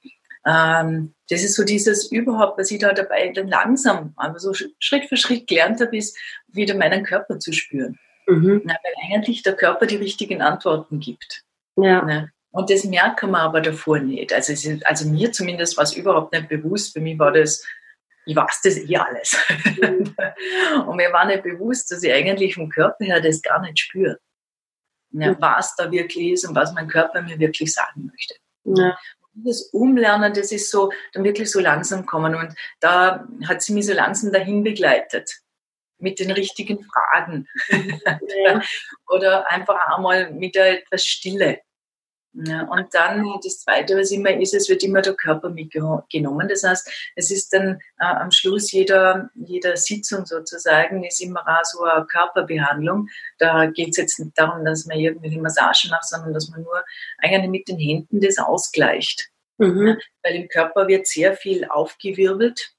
Ähm, 0.45 1.13
das 1.29 1.43
ist 1.43 1.55
so 1.55 1.63
dieses 1.63 2.11
überhaupt, 2.11 2.57
was 2.57 2.71
ich 2.71 2.79
da 2.79 2.93
dabei 2.93 3.29
dann 3.29 3.47
langsam, 3.47 4.13
aber 4.15 4.39
so 4.39 4.53
Schritt 4.53 5.05
für 5.09 5.17
Schritt 5.17 5.47
gelernt 5.47 5.81
habe, 5.81 5.97
ist 5.97 6.17
wieder 6.47 6.75
meinen 6.75 7.03
Körper 7.03 7.39
zu 7.39 7.51
spüren. 7.51 7.99
Mhm. 8.27 8.61
Na, 8.63 8.75
weil 8.83 8.93
eigentlich 9.13 9.43
der 9.43 9.55
Körper 9.55 9.85
die 9.85 9.97
richtigen 9.97 10.41
Antworten 10.41 10.99
gibt. 10.99 11.43
Ja. 11.75 12.03
Na, 12.05 12.29
Und 12.55 12.69
das 12.69 12.85
merken 12.85 13.31
wir 13.31 13.39
aber 13.39 13.59
davor 13.59 13.99
nicht. 13.99 14.31
Also, 14.31 14.53
ist, 14.53 14.85
also 14.85 15.09
mir 15.09 15.29
zumindest 15.33 15.75
war 15.75 15.83
es 15.83 15.93
überhaupt 15.93 16.31
nicht 16.31 16.47
bewusst. 16.47 16.93
Für 16.93 17.01
mich 17.01 17.19
war 17.19 17.33
das, 17.33 17.65
ich 18.25 18.33
weiß 18.33 18.61
das 18.63 18.77
eh 18.77 18.95
alles. 18.95 19.37
Mhm. 19.81 20.15
und 20.87 20.95
mir 20.95 21.11
war 21.11 21.25
nicht 21.25 21.43
bewusst, 21.43 21.91
dass 21.91 22.01
ich 22.01 22.13
eigentlich 22.13 22.55
vom 22.55 22.69
Körper 22.69 23.03
her 23.03 23.19
das 23.19 23.41
gar 23.41 23.61
nicht 23.61 23.79
spüre. 23.79 24.19
Ja, 25.11 25.31
mhm. 25.31 25.37
was 25.39 25.75
da 25.75 25.91
wirklich 25.91 26.31
ist 26.31 26.47
und 26.47 26.55
was 26.55 26.73
mein 26.73 26.87
Körper 26.87 27.21
mir 27.21 27.37
wirklich 27.39 27.73
sagen 27.73 28.09
möchte. 28.09 28.35
Ja. 28.63 28.97
Das 29.33 29.63
Umlernen, 29.73 30.33
das 30.33 30.53
ist 30.53 30.71
so, 30.71 30.93
dann 31.11 31.25
wirklich 31.25 31.51
so 31.51 31.59
langsam 31.59 32.05
kommen. 32.05 32.35
Und 32.35 32.55
da 32.79 33.27
hat 33.49 33.61
sie 33.63 33.73
mich 33.73 33.85
so 33.85 33.93
langsam 33.93 34.31
dahin 34.31 34.63
begleitet. 34.63 35.41
Mit 35.97 36.19
den 36.19 36.31
richtigen 36.31 36.85
Fragen. 36.85 37.49
Ja. 38.45 38.61
Oder 39.09 39.51
einfach 39.51 39.75
einmal 39.93 40.31
mit 40.31 40.55
der 40.55 40.83
etwas 40.83 41.05
Stille. 41.05 41.59
Ja, 42.37 42.63
und 42.63 42.93
dann 42.93 43.25
das 43.41 43.59
Zweite, 43.59 43.97
was 43.97 44.11
immer 44.11 44.31
ist, 44.31 44.53
es 44.53 44.67
wird 44.67 44.83
immer 44.83 45.01
der 45.01 45.13
Körper 45.13 45.49
mitgenommen. 45.49 46.47
Das 46.49 46.63
heißt, 46.63 47.13
es 47.15 47.31
ist 47.31 47.53
dann 47.53 47.79
äh, 47.97 48.05
am 48.05 48.29
Schluss 48.31 48.73
jeder, 48.73 49.29
jeder 49.35 49.77
Sitzung 49.77 50.25
sozusagen, 50.25 51.05
ist 51.05 51.21
immer 51.21 51.47
auch 51.47 51.63
so 51.63 51.83
eine 51.83 52.05
Körperbehandlung. 52.05 53.07
Da 53.37 53.67
geht 53.67 53.89
es 53.91 53.97
jetzt 53.97 54.19
nicht 54.19 54.37
darum, 54.37 54.65
dass 54.65 54.85
man 54.85 54.99
irgendwelche 54.99 55.39
Massagen 55.39 55.91
macht, 55.91 56.09
sondern 56.09 56.33
dass 56.33 56.49
man 56.49 56.63
nur 56.63 56.83
eigentlich 57.19 57.49
mit 57.49 57.67
den 57.69 57.79
Händen 57.79 58.19
das 58.19 58.37
ausgleicht. 58.37 59.29
Mhm. 59.57 59.87
Ja, 59.87 59.97
weil 60.23 60.35
im 60.35 60.49
Körper 60.49 60.89
wird 60.89 61.07
sehr 61.07 61.37
viel 61.37 61.63
aufgewirbelt. 61.65 62.73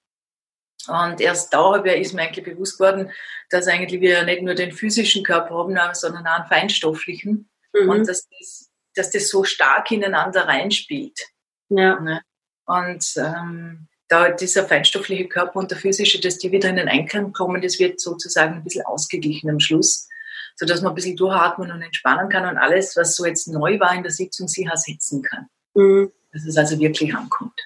Und 0.87 1.21
erst 1.21 1.53
da 1.55 1.77
ist 1.77 2.13
mir 2.13 2.23
eigentlich 2.23 2.45
bewusst 2.45 2.79
geworden, 2.79 3.11
dass 3.49 3.69
eigentlich 3.69 4.03
wir 4.03 4.23
nicht 4.25 4.43
nur 4.43 4.55
den 4.55 4.73
physischen 4.73 5.25
Körper 5.25 5.55
haben, 5.57 5.95
sondern 5.95 6.27
auch 6.27 6.41
einen 6.41 6.47
feinstofflichen. 6.47 7.49
Mhm. 7.73 7.89
Und 7.89 8.09
dass 8.09 8.29
das 8.29 8.71
dass 8.97 9.11
das 9.11 9.29
so 9.29 9.45
stark 9.45 9.91
ineinander 9.91 10.49
reinspielt. 10.49 11.21
Ja. 11.69 12.01
Ne? 12.01 12.23
Und 12.65 13.15
ähm, 13.17 13.89
da 14.09 14.31
dieser 14.31 14.67
feinstoffliche 14.67 15.29
Körper 15.29 15.59
und 15.59 15.71
der 15.71 15.79
physische, 15.79 16.21
dass 16.21 16.39
die 16.39 16.53
wieder 16.53 16.69
in 16.69 16.77
den 16.77 16.89
Einklang 16.89 17.33
kommen, 17.33 17.61
das 17.61 17.79
wird 17.79 18.01
sozusagen 18.01 18.55
ein 18.55 18.65
bisschen 18.65 18.87
ausgeglichen 18.87 19.51
am 19.51 19.61
Schluss, 19.61 20.09
sodass 20.57 20.81
man 20.81 20.93
ein 20.93 20.95
bisschen 20.95 21.17
durchatmen 21.17 21.71
und 21.71 21.83
entspannen 21.83 22.29
kann 22.29 22.47
und 22.47 22.57
alles, 22.57 22.97
was 22.97 23.17
so 23.17 23.27
jetzt 23.27 23.49
neu 23.49 23.81
war 23.81 23.95
in 23.95 24.03
der 24.03 24.13
Sitzung, 24.13 24.49
sich 24.49 24.67
ersetzen 24.67 25.23
kann. 25.23 25.49
Mhm. 25.75 26.13
Dass 26.33 26.45
es 26.45 26.57
also 26.57 26.79
wirklich 26.79 27.15
ankommt. 27.15 27.61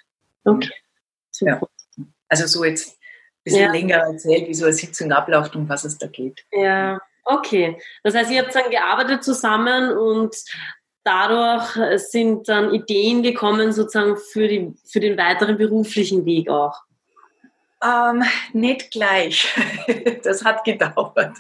Okay. 0.45 0.73
Ja. 1.41 1.61
Also 2.29 2.47
so 2.47 2.65
jetzt 2.65 2.91
ein 2.91 3.45
bisschen 3.45 3.63
ja. 3.63 3.73
länger 3.73 3.97
erzählt, 3.97 4.49
wie 4.49 4.55
so 4.55 4.65
eine 4.65 4.75
Sitzung 4.75 5.13
abläuft 5.13 5.57
und 5.57 5.69
was 5.69 5.85
es 5.85 5.99
da 5.99 6.07
geht. 6.07 6.45
Ja, 6.53 7.01
okay. 7.25 7.81
Das 8.03 8.15
heißt, 8.15 8.31
ihr 8.31 8.43
habt 8.43 8.55
dann 8.55 8.71
gearbeitet 8.71 9.25
zusammen 9.25 9.97
und 9.97 10.35
dadurch 11.05 12.01
sind 12.11 12.49
dann 12.49 12.75
Ideen 12.75 13.23
gekommen, 13.23 13.73
sozusagen 13.73 14.17
für, 14.17 14.49
die, 14.49 14.75
für 14.85 15.01
den 15.01 15.17
weiteren 15.17 15.57
beruflichen 15.57 16.25
Weg 16.25 16.49
auch? 16.49 16.83
Ähm, 17.83 18.23
nicht 18.53 18.91
gleich. 18.91 19.49
Das 20.23 20.45
hat 20.45 20.65
gedauert. 20.65 21.37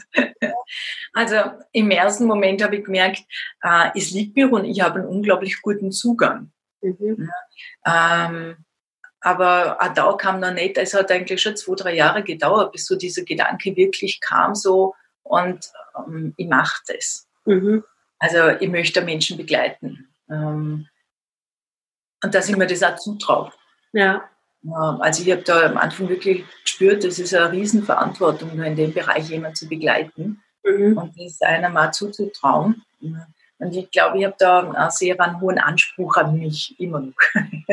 Also 1.12 1.37
im 1.73 1.90
ersten 1.90 2.25
Moment 2.25 2.62
habe 2.62 2.76
ich 2.76 2.85
gemerkt, 2.85 3.23
äh, 3.62 3.90
es 3.95 4.11
liegt 4.11 4.37
mir 4.37 4.50
und 4.50 4.64
ich 4.64 4.81
habe 4.81 5.00
einen 5.00 5.09
unglaublich 5.09 5.61
guten 5.61 5.93
Zugang. 5.93 6.50
Mhm. 6.81 7.31
Ähm, 7.87 8.57
aber 9.21 9.76
auch 9.81 9.93
da 9.93 10.12
kam 10.14 10.40
noch 10.40 10.52
nicht, 10.52 10.79
es 10.79 10.95
hat 10.95 11.11
eigentlich 11.11 11.43
schon 11.43 11.57
zwei, 11.57 11.75
drei 11.75 11.95
Jahre 11.95 12.23
gedauert, 12.23 12.73
bis 12.73 12.87
so 12.87 12.97
dieser 12.97 13.23
Gedanke 13.23 13.76
wirklich 13.76 14.21
kam 14.21 14.55
so 14.55 14.95
und 15.23 15.71
ähm, 15.97 16.33
ich 16.37 16.49
mache 16.49 16.83
das. 16.87 17.29
Mhm. 17.45 17.85
Also 18.20 18.50
ich 18.60 18.68
möchte 18.68 19.00
Menschen 19.02 19.36
begleiten. 19.36 20.08
Ähm, 20.30 20.86
und 22.22 22.34
dass 22.34 22.48
ich 22.48 22.56
mir 22.56 22.66
das 22.66 22.82
auch 22.82 22.96
zutraue. 22.96 23.50
Ja. 23.92 24.28
Also 25.00 25.22
ich 25.24 25.30
habe 25.32 25.42
da 25.42 25.66
am 25.66 25.78
Anfang 25.78 26.08
wirklich 26.10 26.44
gespürt, 26.62 27.02
das 27.02 27.18
ist 27.18 27.34
eine 27.34 27.50
Riesenverantwortung, 27.50 28.54
nur 28.54 28.66
in 28.66 28.76
dem 28.76 28.92
Bereich 28.92 29.30
jemanden 29.30 29.56
zu 29.56 29.66
begleiten 29.66 30.42
mhm. 30.62 30.98
und 30.98 31.18
das 31.18 31.40
einer 31.40 31.70
mal 31.70 31.92
zuzutrauen. 31.92 32.82
Und 33.00 33.74
ich 33.74 33.90
glaube, 33.90 34.18
ich 34.18 34.24
habe 34.26 34.36
da 34.38 34.70
einen 34.70 34.90
sehr 34.90 35.18
einen 35.18 35.40
hohen 35.40 35.58
Anspruch 35.58 36.16
an 36.18 36.38
mich 36.38 36.78
immer 36.78 37.00
noch, 37.00 37.14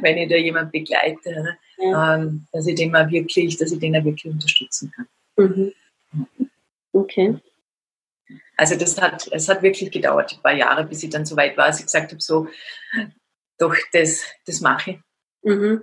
wenn 0.00 0.18
ich 0.18 0.28
da 0.28 0.36
jemanden 0.36 0.72
begleite, 0.72 1.56
ja. 1.78 2.14
Ähm, 2.14 2.46
dass 2.52 2.66
ich 2.66 2.74
den 2.74 2.90
mal 2.90 3.08
wirklich, 3.10 3.56
dass 3.58 3.70
ich 3.70 3.78
den 3.78 3.92
wirklich 3.92 4.32
unterstützen 4.32 4.90
kann. 4.90 5.06
Mhm. 5.36 5.72
Okay. 6.92 7.38
Also 8.56 8.76
das 8.76 9.00
hat, 9.00 9.28
es 9.32 9.48
hat 9.48 9.62
wirklich 9.62 9.90
gedauert, 9.90 10.32
ein 10.32 10.42
paar 10.42 10.54
Jahre, 10.54 10.84
bis 10.84 11.02
ich 11.02 11.10
dann 11.10 11.26
so 11.26 11.36
weit 11.36 11.56
war, 11.56 11.66
dass 11.66 11.78
ich 11.78 11.86
gesagt 11.86 12.10
habe, 12.10 12.20
so, 12.20 12.48
doch, 13.58 13.74
das, 13.92 14.24
das 14.46 14.60
mache 14.60 14.92
ich. 14.92 14.98
Mhm. 15.42 15.82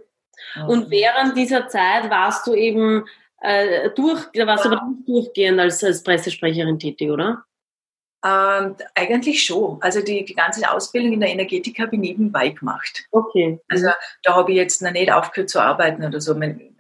Und 0.68 0.90
während 0.90 1.38
dieser 1.38 1.68
Zeit 1.68 2.10
warst 2.10 2.48
du 2.48 2.54
eben 2.54 3.06
äh, 3.42 3.90
durch, 3.92 4.26
warst 4.46 4.66
aber 4.66 4.82
nicht 4.88 5.08
durchgehend 5.08 5.60
als, 5.60 5.84
als 5.84 6.04
Pressesprecherin 6.04 6.80
tätig, 6.80 7.10
oder? 7.10 7.46
Ähm, 8.26 8.76
eigentlich 8.96 9.44
schon. 9.44 9.82
Also 9.82 10.02
die, 10.02 10.24
die 10.24 10.34
ganze 10.34 10.70
Ausbildung 10.72 11.14
in 11.14 11.20
der 11.20 11.30
Energetik 11.30 11.80
habe 11.80 11.96
ich 11.96 12.02
nebenbei 12.02 12.50
gemacht. 12.50 13.06
Okay. 13.12 13.60
Also 13.70 13.90
da 14.24 14.36
habe 14.36 14.52
ich 14.52 14.58
jetzt 14.58 14.82
noch 14.82 14.92
nicht 14.92 15.12
aufgehört 15.12 15.50
zu 15.50 15.60
arbeiten 15.60 16.06
oder 16.06 16.22
so. 16.22 16.40
Ich 16.42 16.73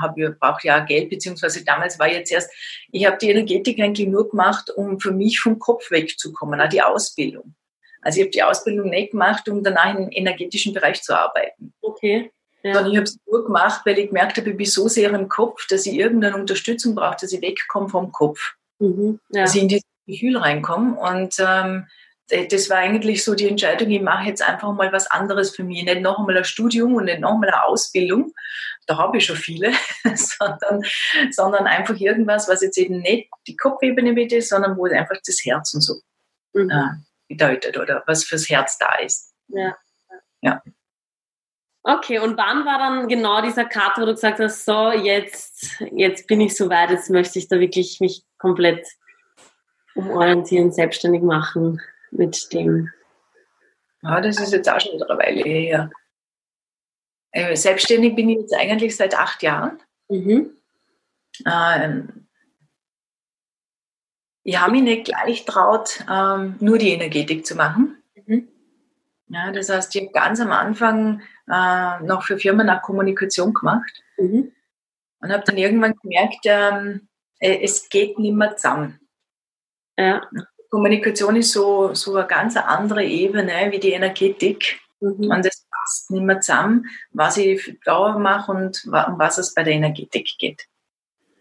habe 0.00 0.36
brauche 0.38 0.66
ja 0.66 0.80
Geld, 0.80 1.10
beziehungsweise 1.10 1.64
damals 1.64 1.98
war 1.98 2.10
jetzt 2.10 2.32
erst, 2.32 2.50
ich 2.90 3.06
habe 3.06 3.18
die 3.18 3.30
Energetik 3.30 3.80
eigentlich 3.80 4.08
nur 4.08 4.30
gemacht, 4.30 4.70
um 4.70 5.00
für 5.00 5.12
mich 5.12 5.40
vom 5.40 5.58
Kopf 5.58 5.90
wegzukommen, 5.90 6.60
auch 6.60 6.68
die 6.68 6.82
Ausbildung. 6.82 7.54
Also 8.00 8.20
ich 8.20 8.24
habe 8.24 8.30
die 8.30 8.42
Ausbildung 8.42 8.90
nicht 8.90 9.10
gemacht, 9.10 9.48
um 9.48 9.62
danach 9.62 9.94
im 9.94 10.10
energetischen 10.10 10.72
Bereich 10.72 11.02
zu 11.02 11.18
arbeiten. 11.18 11.72
Okay. 11.82 12.30
Ja. 12.62 12.74
Sondern 12.74 12.92
ich 12.92 12.96
habe 12.96 13.04
es 13.04 13.18
nur 13.26 13.44
gemacht, 13.44 13.82
weil 13.84 13.98
ich 13.98 14.08
gemerkt 14.08 14.36
habe, 14.36 14.50
ich 14.50 14.56
bin 14.56 14.66
so 14.66 14.88
sehr 14.88 15.12
im 15.12 15.28
Kopf, 15.28 15.66
dass 15.68 15.86
ich 15.86 15.94
irgendeine 15.94 16.36
Unterstützung 16.36 16.94
brauche, 16.94 17.16
dass 17.20 17.32
ich 17.32 17.40
wegkomme 17.40 17.88
vom 17.88 18.12
Kopf. 18.12 18.54
Mhm. 18.78 19.20
Ja. 19.30 19.42
Dass 19.42 19.54
ich 19.54 19.62
in 19.62 19.68
dieses 19.68 19.84
Gefühl 20.06 20.36
reinkomme. 20.36 20.98
Und 20.98 21.36
ähm, 21.38 21.86
das 22.28 22.68
war 22.68 22.78
eigentlich 22.78 23.24
so 23.24 23.34
die 23.34 23.48
Entscheidung, 23.48 23.90
ich 23.90 24.02
mache 24.02 24.28
jetzt 24.28 24.42
einfach 24.42 24.72
mal 24.72 24.92
was 24.92 25.10
anderes 25.10 25.54
für 25.54 25.64
mich. 25.64 25.84
Nicht 25.84 26.02
noch 26.02 26.18
einmal 26.18 26.36
ein 26.36 26.44
Studium 26.44 26.94
und 26.94 27.04
nicht 27.04 27.20
noch 27.20 27.34
einmal 27.34 27.48
eine 27.48 27.64
Ausbildung, 27.64 28.34
da 28.86 28.96
habe 28.98 29.18
ich 29.18 29.26
schon 29.26 29.36
viele, 29.36 29.72
sondern, 30.14 30.82
sondern 31.30 31.66
einfach 31.66 31.96
irgendwas, 31.98 32.48
was 32.48 32.62
jetzt 32.62 32.78
eben 32.78 33.00
nicht 33.00 33.30
die 33.46 33.56
Kopfebene 33.56 34.12
mit 34.12 34.32
ist, 34.32 34.48
sondern 34.48 34.76
wo 34.76 34.86
einfach 34.86 35.16
das 35.26 35.44
Herz 35.44 35.74
und 35.74 35.82
so 35.82 36.00
mhm. 36.54 36.70
äh, 36.70 36.88
bedeutet 37.28 37.76
oder 37.76 38.02
was 38.06 38.24
fürs 38.24 38.48
Herz 38.48 38.78
da 38.78 38.94
ist. 38.98 39.34
Ja. 39.48 39.76
ja. 40.40 40.62
Okay, 41.82 42.18
und 42.18 42.36
wann 42.36 42.66
war 42.66 42.78
dann 42.78 43.08
genau 43.08 43.40
dieser 43.40 43.64
Cut, 43.64 43.96
wo 43.96 44.04
du 44.04 44.12
gesagt 44.12 44.40
hast, 44.40 44.64
so, 44.64 44.90
jetzt, 44.90 45.80
jetzt 45.92 46.26
bin 46.26 46.40
ich 46.40 46.56
so 46.56 46.68
weit, 46.68 46.90
jetzt 46.90 47.08
möchte 47.08 47.38
ich 47.38 47.48
da 47.48 47.60
wirklich 47.60 48.00
mich 48.00 48.24
komplett 48.36 48.86
umorientieren, 49.94 50.72
selbstständig 50.72 51.22
machen? 51.22 51.80
Mit 52.10 52.52
dem? 52.52 52.90
Ja, 54.02 54.20
das 54.20 54.40
ist 54.40 54.52
jetzt 54.52 54.68
auch 54.68 54.80
schon 54.80 54.94
wieder 54.94 55.10
eine 55.10 55.18
Weile 55.18 55.42
her. 55.42 55.90
Äh, 57.32 57.56
selbstständig 57.56 58.14
bin 58.14 58.28
ich 58.28 58.38
jetzt 58.38 58.54
eigentlich 58.54 58.96
seit 58.96 59.18
acht 59.18 59.42
Jahren. 59.42 59.80
Mhm. 60.08 60.56
Ähm, 61.46 62.26
ich 64.44 64.58
habe 64.58 64.72
mich 64.72 64.82
nicht 64.82 65.04
gleich 65.04 65.44
traut, 65.44 66.04
ähm, 66.10 66.56
nur 66.60 66.78
die 66.78 66.90
Energetik 66.90 67.44
zu 67.44 67.54
machen. 67.54 68.02
Mhm. 68.26 68.48
Ja, 69.28 69.52
das 69.52 69.68
heißt, 69.68 69.94
ich 69.94 70.02
habe 70.02 70.12
ganz 70.12 70.40
am 70.40 70.52
Anfang 70.52 71.20
äh, 71.50 72.00
noch 72.00 72.22
für 72.22 72.38
Firmen 72.38 72.68
eine 72.68 72.80
Kommunikation 72.80 73.52
gemacht 73.52 74.02
mhm. 74.16 74.52
und 75.20 75.32
habe 75.32 75.44
dann 75.44 75.58
irgendwann 75.58 75.94
gemerkt, 76.02 76.40
ähm, 76.44 77.08
äh, 77.40 77.62
es 77.62 77.88
geht 77.90 78.18
nicht 78.18 78.34
mehr 78.34 78.56
zusammen. 78.56 79.00
Ja. 79.98 80.22
Kommunikation 80.70 81.36
ist 81.36 81.52
so, 81.52 81.94
so 81.94 82.16
eine 82.16 82.26
ganz 82.26 82.56
andere 82.56 83.04
Ebene 83.04 83.68
wie 83.70 83.78
die 83.78 83.92
Energetik. 83.92 84.80
Mhm. 85.00 85.30
Und 85.30 85.46
es 85.46 85.66
passt 85.70 86.10
nicht 86.10 86.22
mehr 86.22 86.40
zusammen, 86.40 86.86
was 87.12 87.36
ich 87.36 87.62
für 87.62 87.72
Dauer 87.84 88.18
mache 88.18 88.52
und 88.52 88.84
um 88.84 89.18
was 89.18 89.38
es 89.38 89.54
bei 89.54 89.62
der 89.62 89.74
Energetik 89.74 90.30
geht. 90.38 90.66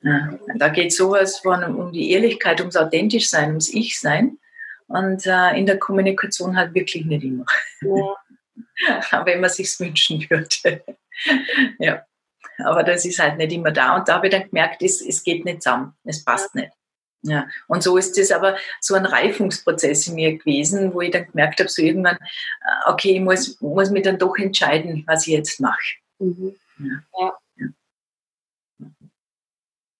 Ja. 0.03 0.29
Da 0.55 0.69
geht 0.69 0.93
sowas 0.93 1.39
von 1.39 1.63
um 1.63 1.91
die 1.91 2.11
Ehrlichkeit, 2.11 2.59
ums 2.59 2.77
authentisch 2.77 3.29
sein, 3.29 3.49
ums 3.49 3.73
Ich 3.73 3.99
sein. 3.99 4.37
Und 4.87 5.25
äh, 5.25 5.57
in 5.57 5.65
der 5.65 5.79
Kommunikation 5.79 6.55
halt 6.55 6.73
wirklich 6.73 7.05
nicht 7.05 7.23
immer. 7.23 7.45
Ja. 7.81 9.25
Wenn 9.25 9.41
man 9.41 9.49
sich's 9.49 9.79
wünschen 9.79 10.25
würde. 10.29 10.83
ja. 11.79 12.03
Aber 12.59 12.83
das 12.83 13.05
ist 13.05 13.19
halt 13.19 13.37
nicht 13.37 13.51
immer 13.51 13.71
da. 13.71 13.97
Und 13.97 14.07
da 14.07 14.15
habe 14.15 14.27
ich 14.27 14.33
dann 14.33 14.47
gemerkt, 14.47 14.81
es, 14.81 15.01
es 15.01 15.23
geht 15.23 15.45
nicht 15.45 15.61
zusammen. 15.61 15.93
Es 16.05 16.23
passt 16.23 16.55
ja. 16.55 16.61
nicht. 16.61 16.73
Ja, 17.27 17.47
und 17.67 17.83
so 17.83 17.97
ist 17.97 18.17
das 18.17 18.31
aber 18.31 18.57
so 18.79 18.95
ein 18.95 19.05
Reifungsprozess 19.05 20.07
in 20.07 20.15
mir 20.15 20.37
gewesen, 20.37 20.93
wo 20.93 21.01
ich 21.01 21.11
dann 21.11 21.27
gemerkt 21.27 21.59
habe, 21.59 21.69
so 21.69 21.81
irgendwann, 21.81 22.15
äh, 22.15 22.89
okay, 22.89 23.15
ich 23.15 23.21
muss, 23.21 23.59
muss 23.59 23.89
mich 23.89 24.03
dann 24.03 24.17
doch 24.17 24.37
entscheiden, 24.37 25.03
was 25.07 25.27
ich 25.27 25.33
jetzt 25.33 25.59
mache. 25.59 25.95
Mhm. 26.19 26.55
Ja. 26.79 27.37
ja. 27.57 27.67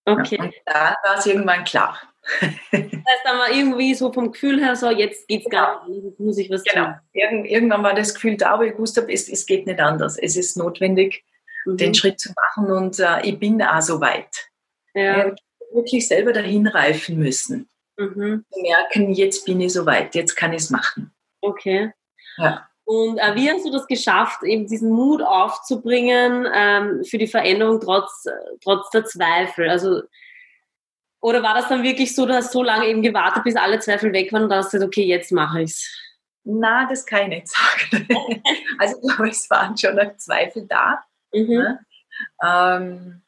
Okay. 0.06 0.38
Ja, 0.38 0.44
und 0.44 0.54
da 0.66 0.96
war 1.04 1.18
es 1.18 1.26
irgendwann 1.26 1.66
klar. 1.66 2.02
das 2.42 2.82
heißt, 2.82 3.24
dann 3.26 3.38
war 3.40 3.52
irgendwie 3.52 3.94
so 3.94 4.12
vom 4.12 4.32
Gefühl 4.32 4.64
her 4.64 4.76
so, 4.76 4.90
jetzt 4.90 5.28
geht's 5.28 5.50
genau. 5.50 5.64
gar 5.64 5.90
nicht, 5.90 6.04
jetzt 6.04 6.20
muss 6.20 6.38
ich 6.38 6.50
was 6.50 6.64
genau. 6.64 6.86
tun. 6.86 6.96
Irgend, 7.14 7.48
irgendwann 7.48 7.84
war 7.84 7.94
das 7.94 8.14
Gefühl 8.14 8.38
da, 8.38 8.58
wo 8.58 8.64
ich 8.64 8.72
gewusst 8.74 8.98
habe, 8.98 9.12
es, 9.12 9.28
es 9.28 9.46
geht 9.46 9.66
nicht 9.66 9.80
anders. 9.80 10.18
Es 10.18 10.38
ist 10.38 10.56
notwendig, 10.56 11.26
mhm. 11.66 11.78
den 11.78 11.94
Schritt 11.94 12.20
zu 12.20 12.34
machen 12.36 12.72
und 12.72 13.00
äh, 13.00 13.22
ich 13.24 13.38
bin 13.38 13.62
auch 13.62 13.82
so 13.82 14.00
weit. 14.00 14.50
Ja. 14.94 15.34
Ich 15.70 15.76
wirklich 15.76 16.08
selber 16.08 16.34
dahin 16.34 16.68
reifen 16.68 17.18
müssen. 17.18 17.70
Mhm. 17.98 18.46
Merken, 18.62 19.14
jetzt 19.14 19.46
bin 19.46 19.60
ich 19.62 19.74
so 19.74 19.86
weit, 19.86 20.16
jetzt 20.16 20.36
kann 20.36 20.54
ich 20.54 20.64
es 20.64 20.70
machen. 20.70 21.12
Okay. 21.42 21.92
Ja. 22.38 22.68
Und 22.86 23.18
äh, 23.18 23.36
wie 23.36 23.50
hast 23.52 23.66
du 23.66 23.72
das 23.72 23.86
geschafft, 23.86 24.44
eben 24.44 24.66
diesen 24.66 24.92
Mut 24.92 25.22
aufzubringen 25.22 26.48
ähm, 26.54 27.04
für 27.04 27.18
die 27.18 27.28
Veränderung 27.28 27.82
trotz, 27.82 28.26
trotz 28.64 28.90
der 28.92 29.04
Zweifel? 29.04 29.70
Also, 29.70 30.04
oder 31.20 31.44
war 31.44 31.56
das 31.56 31.68
dann 31.68 31.84
wirklich 31.84 32.16
so, 32.16 32.26
du 32.26 32.34
hast 32.34 32.54
so 32.54 32.64
lange 32.64 32.88
eben 32.88 33.02
gewartet, 33.02 33.44
bis 33.44 33.58
alle 33.58 33.80
Zweifel 33.80 34.14
weg 34.14 34.32
waren 34.32 34.44
und 34.44 34.50
dann 34.50 34.60
hast 34.60 34.72
du 34.72 34.78
gesagt, 34.78 34.88
okay, 34.88 35.04
jetzt 35.04 35.34
mache 35.34 35.64
ich 35.64 35.72
es? 35.72 36.02
Na, 36.46 36.88
das 36.88 37.06
kann 37.06 37.24
ich 37.24 37.42
nicht 37.42 37.48
sagen. 37.50 38.08
also 38.80 38.96
ich 38.96 39.02
glaube, 39.02 39.30
es 39.30 39.50
waren 39.50 39.78
schon 39.78 39.96
noch 39.96 40.16
Zweifel 40.16 40.66
da. 40.66 41.04
Mhm. 41.34 41.48
Ne? 41.50 41.86
Ähm, 42.42 43.22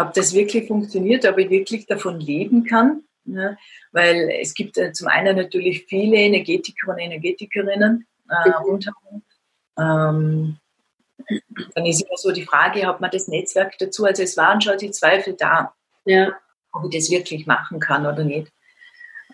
ob 0.00 0.14
das 0.14 0.34
wirklich 0.34 0.66
funktioniert, 0.66 1.24
ob 1.26 1.38
ich 1.38 1.50
wirklich 1.50 1.86
davon 1.86 2.20
leben 2.20 2.64
kann. 2.64 3.02
Ne? 3.24 3.58
Weil 3.92 4.30
es 4.40 4.54
gibt 4.54 4.78
äh, 4.78 4.92
zum 4.92 5.08
einen 5.08 5.36
natürlich 5.36 5.84
viele 5.84 6.16
Energetiker 6.16 6.92
und 6.92 6.98
Energetikerinnen, 6.98 8.06
äh, 8.28 8.50
rundherum. 8.50 9.22
Ähm, 9.78 10.56
dann 11.74 11.86
ist 11.86 12.02
immer 12.02 12.16
so 12.16 12.32
die 12.32 12.44
Frage, 12.44 12.86
hat 12.86 13.00
man 13.00 13.10
das 13.10 13.28
Netzwerk 13.28 13.78
dazu? 13.78 14.04
Also 14.04 14.22
es 14.22 14.36
waren 14.36 14.60
schon 14.60 14.78
die 14.78 14.90
Zweifel 14.90 15.34
da, 15.34 15.74
ja. 16.04 16.32
ob 16.72 16.84
ich 16.84 16.98
das 16.98 17.10
wirklich 17.10 17.46
machen 17.46 17.78
kann 17.78 18.06
oder 18.06 18.24
nicht. 18.24 18.50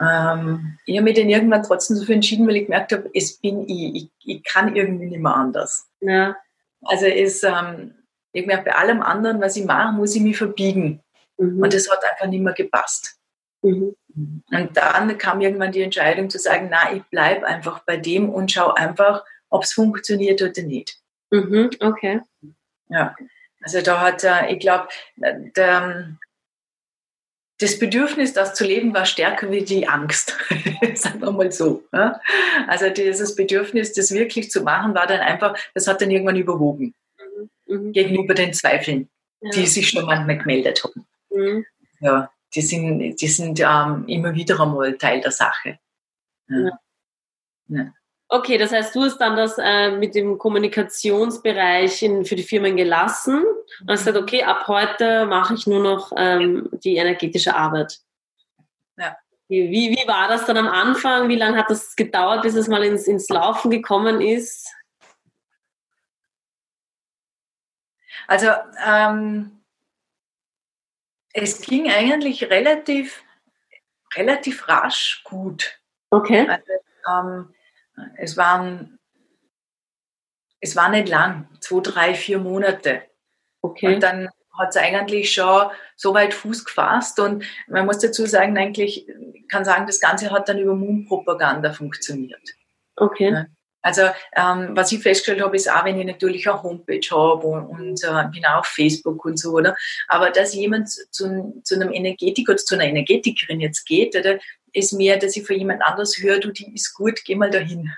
Ähm, 0.01 0.79
ich 0.85 0.97
habe 0.97 1.05
mich 1.05 1.17
dann 1.17 1.31
irgendwann 1.31 1.63
trotzdem 1.63 1.99
dafür 1.99 2.17
entschieden, 2.17 2.47
weil 2.47 2.57
ich 2.57 2.65
gemerkt 2.65 2.93
habe, 2.93 3.09
es 3.15 3.39
bin 3.39 3.67
ich, 3.69 3.95
ich, 3.95 4.11
ich 4.25 4.45
kann 4.45 4.77
irgendwie 4.77 5.07
nicht 5.07 5.21
mehr 5.21 5.35
anders. 5.35 5.89
Ja. 6.01 6.37
Also 6.83 7.07
es, 7.07 7.43
ähm, 7.43 7.95
ich 8.37 8.47
merke, 8.47 8.65
bei 8.65 8.75
allem 8.75 9.01
anderen, 9.01 9.41
was 9.41 9.57
ich 9.57 9.65
mache, 9.65 9.95
muss 9.95 10.15
ich 10.15 10.21
mich 10.21 10.37
verbiegen. 10.37 11.01
Mhm. 11.39 11.63
Und 11.63 11.73
das 11.73 11.91
hat 11.91 12.01
einfach 12.11 12.27
nicht 12.27 12.43
mehr 12.43 12.53
gepasst. 12.53 13.17
Mhm. 13.63 13.97
Und 14.15 14.77
dann 14.77 15.17
kam 15.17 15.41
irgendwann 15.41 15.73
die 15.73 15.83
Entscheidung 15.83 16.29
zu 16.29 16.39
sagen, 16.39 16.69
na, 16.71 16.93
ich 16.93 17.03
bleibe 17.05 17.47
einfach 17.47 17.81
bei 17.85 17.97
dem 17.97 18.29
und 18.29 18.53
schaue 18.53 18.77
einfach, 18.77 19.25
ob 19.49 19.63
es 19.63 19.73
funktioniert 19.73 20.43
oder 20.43 20.63
nicht. 20.63 20.99
Mhm, 21.31 21.71
okay. 21.81 22.21
Ja, 22.89 23.17
also 23.63 23.81
da 23.81 24.01
hat, 24.01 24.23
äh, 24.23 24.53
ich 24.53 24.61
glaube, 24.61 24.89
das 27.59 27.79
Bedürfnis, 27.79 28.35
das 28.35 28.55
zu 28.55 28.65
leben, 28.65 28.95
war 28.95 29.07
stärker 29.07 29.51
wie 29.51 29.65
die 29.65 29.89
Angst. 29.89 30.37
Sagen 30.95 31.21
wir 31.21 31.33
mal 31.33 31.51
so. 31.51 31.83
Also 32.69 32.91
dieses 32.91 33.35
Bedürfnis, 33.35 33.95
das 33.95 34.13
wirklich 34.13 34.51
zu 34.51 34.63
machen, 34.63 34.95
war 34.95 35.07
dann 35.07 35.21
einfach, 35.21 35.59
das 35.75 35.89
hat 35.89 36.03
dann 36.03 36.11
irgendwann 36.11 36.37
überwogen. 36.37 36.95
Mhm. 37.77 37.93
Gegenüber 37.93 38.35
den 38.35 38.53
Zweifeln, 38.53 39.09
ja. 39.41 39.51
die 39.51 39.67
sich 39.67 39.89
schon 39.89 40.05
manchmal 40.05 40.39
gemeldet 40.39 40.83
haben. 40.85 41.07
Mhm. 41.31 41.67
Ja 42.01 42.31
die 42.57 42.63
sind, 42.63 43.21
die 43.21 43.29
sind 43.29 43.61
ähm, 43.61 44.05
immer 44.09 44.35
wieder 44.35 44.59
einmal 44.61 44.97
Teil 44.97 45.21
der 45.21 45.31
Sache. 45.31 45.79
Ja. 46.49 46.71
Ja. 47.69 47.93
Okay, 48.29 48.59
das 48.59 48.73
heißt, 48.73 48.95
du 48.95 49.03
hast 49.03 49.19
dann 49.19 49.37
das 49.37 49.57
äh, 49.59 49.91
mit 49.91 50.15
dem 50.15 50.39
Kommunikationsbereich 50.39 52.03
in, 52.03 52.25
für 52.25 52.35
die 52.35 52.43
Firmen 52.43 52.77
gelassen 52.77 53.45
und 53.81 53.91
hast 53.91 54.05
gesagt, 54.05 54.17
okay, 54.17 54.43
ab 54.43 54.67
heute 54.67 55.27
mache 55.27 55.55
ich 55.55 55.67
nur 55.67 55.81
noch 55.81 56.13
ähm, 56.17 56.69
die 56.73 56.97
energetische 56.97 57.55
Arbeit. 57.55 57.99
Ja. 58.97 59.17
Wie, 59.49 59.71
wie 59.71 60.09
war 60.09 60.27
das 60.27 60.45
dann 60.45 60.57
am 60.57 60.67
Anfang? 60.67 61.29
Wie 61.29 61.37
lange 61.37 61.57
hat 61.57 61.71
das 61.71 61.95
gedauert, 61.95 62.43
bis 62.43 62.55
es 62.55 62.67
mal 62.67 62.83
ins, 62.83 63.07
ins 63.07 63.29
Laufen 63.29 63.71
gekommen 63.71 64.21
ist? 64.21 64.69
Also 68.27 68.49
ähm, 68.85 69.63
es 71.33 71.61
ging 71.61 71.91
eigentlich 71.91 72.45
relativ, 72.51 73.23
relativ 74.15 74.69
rasch 74.69 75.23
gut. 75.25 75.79
Okay. 76.11 76.49
Also, 76.49 76.73
ähm, 77.09 77.55
es 78.17 78.37
waren, 78.37 78.99
es 80.61 80.77
war 80.77 80.89
nicht 80.89 81.09
lang, 81.09 81.49
zwei, 81.61 81.81
drei, 81.81 82.15
vier 82.15 82.39
Monate. 82.39 83.03
Okay. 83.61 83.95
Und 83.95 84.03
dann 84.03 84.31
hat 84.59 84.71
es 84.71 84.77
eigentlich 84.77 85.33
schon 85.33 85.71
so 85.97 86.15
weit 86.15 86.33
Fuß 86.33 86.65
gefasst 86.65 87.21
und 87.21 87.45
man 87.69 87.85
muss 87.85 87.99
dazu 87.99 88.25
sagen, 88.25 88.57
eigentlich 88.57 89.07
kann 89.51 89.65
sagen, 89.65 89.87
das 89.87 90.01
Ganze 90.01 90.31
hat 90.31 90.49
dann 90.49 90.59
über 90.59 90.75
Mundpropaganda 90.75 91.73
funktioniert. 91.73 92.55
Okay. 92.97 93.47
Also 93.87 94.03
ähm, 94.35 94.71
was 94.75 94.91
ich 94.91 95.01
festgestellt 95.01 95.41
habe, 95.41 95.55
ist 95.55 95.71
auch, 95.71 95.85
wenn 95.85 96.01
ich 96.01 96.07
natürlich 96.07 96.49
eine 96.49 96.61
Homepage 96.61 97.07
habe 97.13 97.47
und, 97.47 97.67
und 97.67 98.03
äh, 98.03 98.29
bin 98.33 98.45
auch 98.45 98.59
auf 98.59 98.67
Facebook 98.67 99.25
und 99.25 99.39
so, 99.39 99.53
oder? 99.53 99.77
Aber 100.09 100.31
dass 100.31 100.55
jemand 100.55 100.89
zu, 100.91 101.63
zu 101.63 101.77
einem 101.77 101.93
Energetiker 101.93 102.55
oder 102.55 102.57
zu 102.57 102.75
einer 102.75 102.87
Energetikerin 102.87 103.61
jetzt 103.61 103.85
geht, 103.87 104.17
oder, 104.17 104.41
ist 104.73 104.93
mehr, 104.93 105.19
dass 105.19 105.37
ich 105.37 105.47
von 105.47 105.57
jemand 105.57 105.83
anders 105.85 106.19
höre, 106.19 106.41
du, 106.41 106.51
die 106.51 106.75
ist 106.75 106.95
gut, 106.95 107.21
geh 107.25 107.37
mal 107.37 107.49
dahin. 107.49 107.93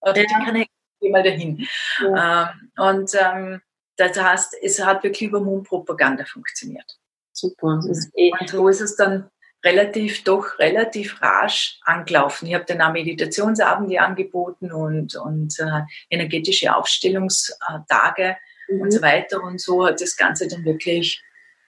Oder 0.00 0.14
die 0.14 0.24
kann 0.24 0.56
ich, 0.56 0.68
geh 1.02 1.10
mal 1.10 1.22
dahin. 1.22 1.68
Ja. 2.00 2.50
Ähm, 2.50 2.70
und 2.78 3.10
ähm, 3.14 3.60
das 3.98 4.18
heißt, 4.18 4.56
es 4.62 4.82
hat 4.82 5.04
wirklich 5.04 5.28
über 5.28 5.40
Mundpropaganda 5.40 6.24
funktioniert. 6.24 6.98
Super. 7.32 7.80
Eh 8.14 8.32
und 8.40 8.48
so 8.48 8.66
ist 8.68 8.80
es 8.80 8.96
dann 8.96 9.28
relativ, 9.64 10.24
doch 10.24 10.58
relativ 10.58 11.20
rasch 11.22 11.80
angelaufen. 11.82 12.46
Ich 12.46 12.54
habe 12.54 12.66
dann 12.66 12.82
auch 12.82 12.92
Meditationsabende 12.92 14.00
angeboten 14.00 14.70
und, 14.70 15.16
und 15.16 15.58
äh, 15.58 15.80
energetische 16.10 16.76
Aufstellungstage 16.76 18.36
mhm. 18.68 18.80
und 18.82 18.90
so 18.92 19.02
weiter. 19.02 19.42
Und 19.42 19.60
so 19.60 19.86
hat 19.86 20.00
das 20.00 20.16
Ganze 20.16 20.46
dann 20.46 20.64
wirklich 20.64 21.22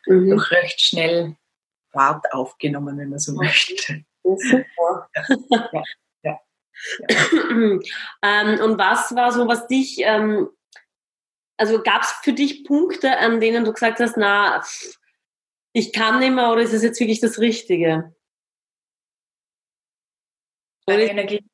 mhm. 0.06 0.30
doch 0.30 0.50
recht 0.50 0.80
schnell 0.80 1.36
Fahrt 1.90 2.30
aufgenommen, 2.32 2.98
wenn 2.98 3.08
man 3.08 3.18
so 3.18 3.32
möchte. 3.32 4.04
Super. 4.22 5.08
Ja, 5.14 5.24
ja, 5.72 6.40
ja, 7.08 7.18
ähm, 8.22 8.60
und 8.60 8.78
was 8.78 9.14
war 9.14 9.32
so, 9.32 9.48
was 9.48 9.66
dich, 9.66 9.98
ähm, 10.00 10.50
also 11.56 11.82
gab 11.82 12.02
es 12.02 12.10
für 12.22 12.34
dich 12.34 12.64
Punkte, 12.64 13.16
an 13.16 13.40
denen 13.40 13.64
du 13.64 13.72
gesagt 13.72 14.00
hast, 14.00 14.16
na, 14.18 14.62
ich 15.76 15.92
kann 15.92 16.20
nicht 16.20 16.32
mehr 16.32 16.50
oder 16.50 16.62
ist 16.62 16.72
es 16.72 16.82
jetzt 16.82 16.98
wirklich 17.00 17.20
das 17.20 17.38
Richtige? 17.38 18.14
Energie. 20.88 21.44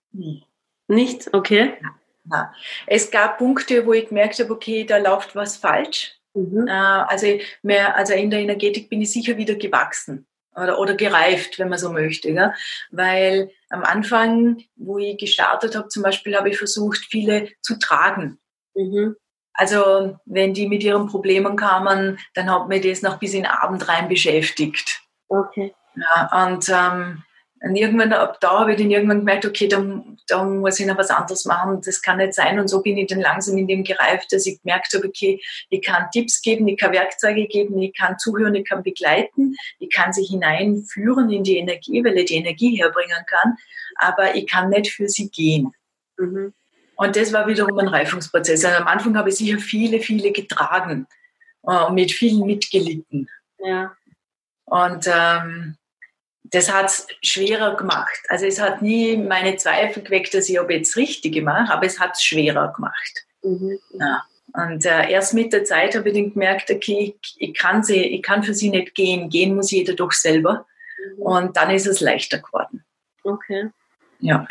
Nicht? 0.87 1.35
Okay. 1.35 1.73
Ja. 2.31 2.55
Es 2.87 3.11
gab 3.11 3.39
Punkte, 3.39 3.85
wo 3.85 3.93
ich 3.93 4.09
gemerkt 4.11 4.39
habe, 4.39 4.53
okay, 4.53 4.85
da 4.85 4.99
läuft 4.99 5.35
was 5.35 5.57
falsch. 5.57 6.21
Mhm. 6.35 6.69
Äh, 6.69 6.71
also, 6.71 7.27
mehr, 7.63 7.97
also 7.97 8.13
in 8.15 8.31
der 8.31 8.39
Energetik 8.39 8.89
bin 8.89 9.03
ich 9.03 9.11
sicher 9.11 9.37
wieder 9.37 9.57
gewachsen 9.57 10.29
oder, 10.55 10.79
oder 10.79 10.95
gereift, 10.95 11.59
wenn 11.59 11.69
man 11.69 11.81
so 11.81 11.91
möchte. 11.91 12.31
Ja? 12.31 12.55
Weil 12.93 13.51
am 13.71 13.83
Anfang, 13.83 14.63
wo 14.77 14.99
ich 14.99 15.19
gestartet 15.19 15.75
habe, 15.75 15.89
zum 15.89 16.05
Beispiel, 16.05 16.37
habe 16.37 16.49
ich 16.49 16.59
versucht, 16.59 17.07
viele 17.11 17.49
zu 17.61 17.77
tragen. 17.77 18.39
Mhm. 18.77 19.17
Also 19.63 20.19
wenn 20.25 20.55
die 20.55 20.67
mit 20.67 20.83
ihren 20.83 21.07
Problemen 21.07 21.55
kamen, 21.55 22.19
dann 22.35 22.51
hat 22.51 22.67
mich 22.67 22.83
das 22.83 23.01
noch 23.01 23.21
bis 23.21 23.33
in 23.33 23.45
den 23.45 23.53
Abend 23.53 23.89
rein 23.89 24.09
beschäftigt. 24.09 25.03
Okay. 25.29 25.73
Ja, 25.95 26.47
und, 26.47 26.69
ähm, 26.69 27.23
und 27.61 27.77
irgendwann, 27.77 28.13
ab 28.13 28.39
da 28.41 28.59
habe 28.59 28.73
ich 28.73 28.79
dann 28.79 28.91
irgendwann 28.91 29.21
gemerkt, 29.21 29.47
okay, 29.47 29.69
da, 29.69 29.81
da 30.27 30.43
muss 30.43 30.81
ich 30.81 30.87
noch 30.87 30.99
was 30.99 31.11
anderes 31.11 31.45
machen, 31.45 31.81
das 31.81 32.03
kann 32.03 32.17
nicht 32.17 32.35
sein. 32.35 32.59
Und 32.59 32.67
so 32.67 32.83
bin 32.83 32.99
ich 32.99 33.07
dann 33.07 33.21
langsam 33.21 33.57
in 33.57 33.69
dem 33.69 33.85
gereift, 33.85 34.33
dass 34.33 34.47
ich 34.47 34.61
gemerkt 34.63 34.95
habe, 34.95 35.07
okay, 35.07 35.41
ich 35.71 35.81
kann 35.81 36.11
Tipps 36.13 36.43
geben, 36.43 36.67
ich 36.67 36.77
kann 36.77 36.91
Werkzeuge 36.91 37.47
geben, 37.47 37.81
ich 37.81 37.95
kann 37.95 38.19
zuhören, 38.19 38.57
ich 38.57 38.69
kann 38.69 38.83
begleiten, 38.83 39.55
ich 39.79 39.91
kann 39.91 40.13
sie 40.13 40.25
hineinführen 40.25 41.31
in 41.31 41.45
die 41.45 41.59
Energie, 41.59 42.05
weil 42.05 42.19
ich 42.19 42.25
die 42.25 42.35
Energie 42.35 42.83
herbringen 42.83 43.25
kann, 43.29 43.55
aber 43.95 44.35
ich 44.35 44.49
kann 44.49 44.71
nicht 44.71 44.91
für 44.91 45.09
sie 45.09 45.31
gehen. 45.31 45.73
Mhm. 46.19 46.53
Und 46.97 47.17
das 47.17 47.33
war 47.33 47.47
wiederum 47.47 47.79
ein 47.79 47.89
Reifungsprozess. 47.89 48.65
Also 48.65 48.79
am 48.79 48.89
Anfang 48.89 49.17
habe 49.17 49.31
ich 49.31 49.37
sicher 49.37 49.59
viele, 49.59 50.01
viele 50.01 50.33
getragen 50.33 51.07
äh, 51.65 51.85
und 51.85 51.95
mit 51.95 52.13
vielen 52.13 52.47
mitgelitten. 52.47 53.29
Ja. 53.59 53.97
Und 54.65 55.09
ähm, 55.13 55.77
das 56.45 56.73
hat 56.73 56.87
es 56.87 57.07
schwerer 57.23 57.77
gemacht. 57.77 58.21
Also 58.29 58.47
es 58.47 58.61
hat 58.61 58.83
nie 58.83 59.17
meine 59.17 59.57
Zweifel 59.57 60.03
geweckt, 60.03 60.35
dass 60.35 60.49
ich 60.49 60.61
ob 60.61 60.71
jetzt 60.71 60.97
Richtige 60.97 61.43
mache, 61.43 61.73
aber 61.73 61.87
es 61.87 61.99
hat 61.99 62.13
es 62.15 62.23
schwerer 62.23 62.73
gemacht. 62.73 63.27
Mhm. 63.43 63.79
Ja. 63.99 64.25
Und 64.55 64.85
äh, 64.85 65.11
erst 65.11 65.33
mit 65.33 65.53
der 65.53 65.65
Zeit 65.65 65.95
habe 65.97 66.11
ich 66.11 66.15
dann 66.15 66.33
gemerkt, 66.33 66.71
okay, 66.71 67.17
ich, 67.21 67.37
ich, 67.39 67.55
kann 67.55 67.83
sie, 67.83 68.03
ich 68.03 68.23
kann 68.23 68.43
für 68.43 68.53
sie 68.53 68.69
nicht 68.69 68.95
gehen. 68.95 69.31
Gehen 69.31 69.55
muss 69.55 69.71
jeder 69.71 69.95
doch 69.95 70.13
selber. 70.13 70.67
Mhm. 71.17 71.23
Und 71.23 71.57
dann 71.57 71.71
ist 71.71 71.87
es 71.87 72.01
leichter 72.01 72.39
geworden. 72.39 72.85
Okay. 73.25 73.71
Ja. 74.19 74.47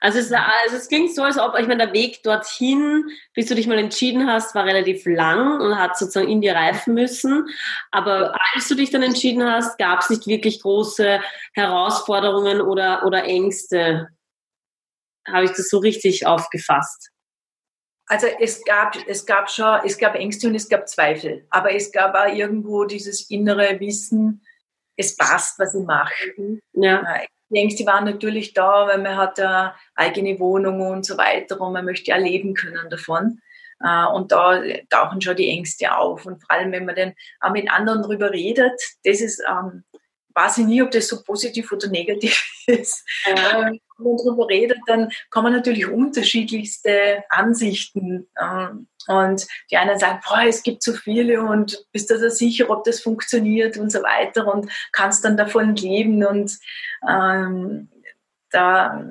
Also 0.00 0.18
es, 0.18 0.32
also 0.32 0.76
es 0.76 0.88
klingt 0.88 1.14
so, 1.14 1.22
als 1.22 1.38
ob, 1.38 1.58
ich 1.58 1.66
meine, 1.66 1.86
der 1.86 1.92
Weg 1.92 2.22
dorthin, 2.22 3.04
bis 3.34 3.46
du 3.46 3.54
dich 3.54 3.66
mal 3.66 3.78
entschieden 3.78 4.26
hast, 4.26 4.54
war 4.54 4.64
relativ 4.64 5.04
lang 5.06 5.60
und 5.60 5.78
hat 5.78 5.98
sozusagen 5.98 6.28
in 6.28 6.40
dir 6.40 6.54
reifen 6.54 6.94
müssen. 6.94 7.48
Aber 7.90 8.34
als 8.54 8.68
du 8.68 8.74
dich 8.74 8.90
dann 8.90 9.02
entschieden 9.02 9.44
hast, 9.44 9.78
gab 9.78 10.00
es 10.00 10.10
nicht 10.10 10.26
wirklich 10.26 10.62
große 10.62 11.20
Herausforderungen 11.54 12.60
oder, 12.60 13.04
oder 13.04 13.24
Ängste. 13.24 14.08
Habe 15.26 15.44
ich 15.44 15.50
das 15.50 15.68
so 15.68 15.78
richtig 15.78 16.26
aufgefasst? 16.26 17.10
Also 18.06 18.26
es 18.40 18.64
gab, 18.64 18.96
es 19.06 19.26
gab 19.26 19.50
schon, 19.50 19.80
es 19.84 19.98
gab 19.98 20.14
Ängste 20.14 20.48
und 20.48 20.54
es 20.54 20.68
gab 20.68 20.88
Zweifel. 20.88 21.46
Aber 21.50 21.74
es 21.74 21.92
gab 21.92 22.14
auch 22.14 22.32
irgendwo 22.32 22.84
dieses 22.84 23.28
innere 23.30 23.78
Wissen, 23.80 24.42
es 24.96 25.14
passt, 25.16 25.58
was 25.58 25.74
ich 25.74 25.84
mache. 25.84 26.14
Ja. 26.72 27.02
Die 27.50 27.58
Ängste 27.58 27.86
waren 27.86 28.04
natürlich 28.04 28.52
da, 28.52 28.86
weil 28.86 28.98
man 28.98 29.16
hat 29.16 29.40
eine 29.40 29.74
eigene 29.94 30.38
Wohnung 30.38 30.80
und 30.80 31.06
so 31.06 31.16
weiter 31.16 31.60
und 31.60 31.72
man 31.72 31.84
möchte 31.84 32.10
ja 32.10 32.16
leben 32.16 32.54
können 32.54 32.90
davon. 32.90 33.40
Äh, 33.80 34.06
und 34.06 34.32
da 34.32 34.60
tauchen 34.90 35.20
schon 35.20 35.36
die 35.36 35.50
Ängste 35.50 35.96
auf. 35.96 36.26
Und 36.26 36.40
vor 36.40 36.50
allem, 36.50 36.72
wenn 36.72 36.84
man 36.84 36.96
dann 36.96 37.14
auch 37.40 37.52
mit 37.52 37.70
anderen 37.70 38.02
drüber 38.02 38.30
redet, 38.30 38.80
das 39.04 39.20
ist, 39.20 39.42
ähm, 39.48 39.84
weiß 40.34 40.58
ich 40.58 40.66
nie, 40.66 40.82
ob 40.82 40.90
das 40.90 41.08
so 41.08 41.22
positiv 41.22 41.72
oder 41.72 41.88
negativ 41.88 42.44
ist. 42.66 43.04
Ja. 43.26 43.34
Wenn 43.52 43.60
man 43.60 43.80
darüber 44.16 44.48
redet, 44.48 44.78
dann 44.86 45.10
kann 45.30 45.44
man 45.44 45.52
natürlich 45.52 45.86
unterschiedlichste 45.88 47.24
Ansichten. 47.30 48.28
Ähm, 48.40 48.88
und 49.08 49.46
die 49.70 49.76
einen 49.76 49.98
sagen, 49.98 50.20
boah, 50.26 50.42
es 50.46 50.62
gibt 50.62 50.82
so 50.82 50.92
viele 50.92 51.42
und 51.42 51.84
bist 51.92 52.10
du 52.10 52.18
da 52.18 52.30
sicher, 52.30 52.70
ob 52.70 52.84
das 52.84 53.00
funktioniert 53.00 53.76
und 53.76 53.90
so 53.90 54.02
weiter 54.02 54.46
und 54.52 54.70
kannst 54.92 55.24
dann 55.24 55.36
davon 55.36 55.74
leben 55.74 56.24
und 56.24 56.58
ähm, 57.08 57.88
da, 58.50 59.04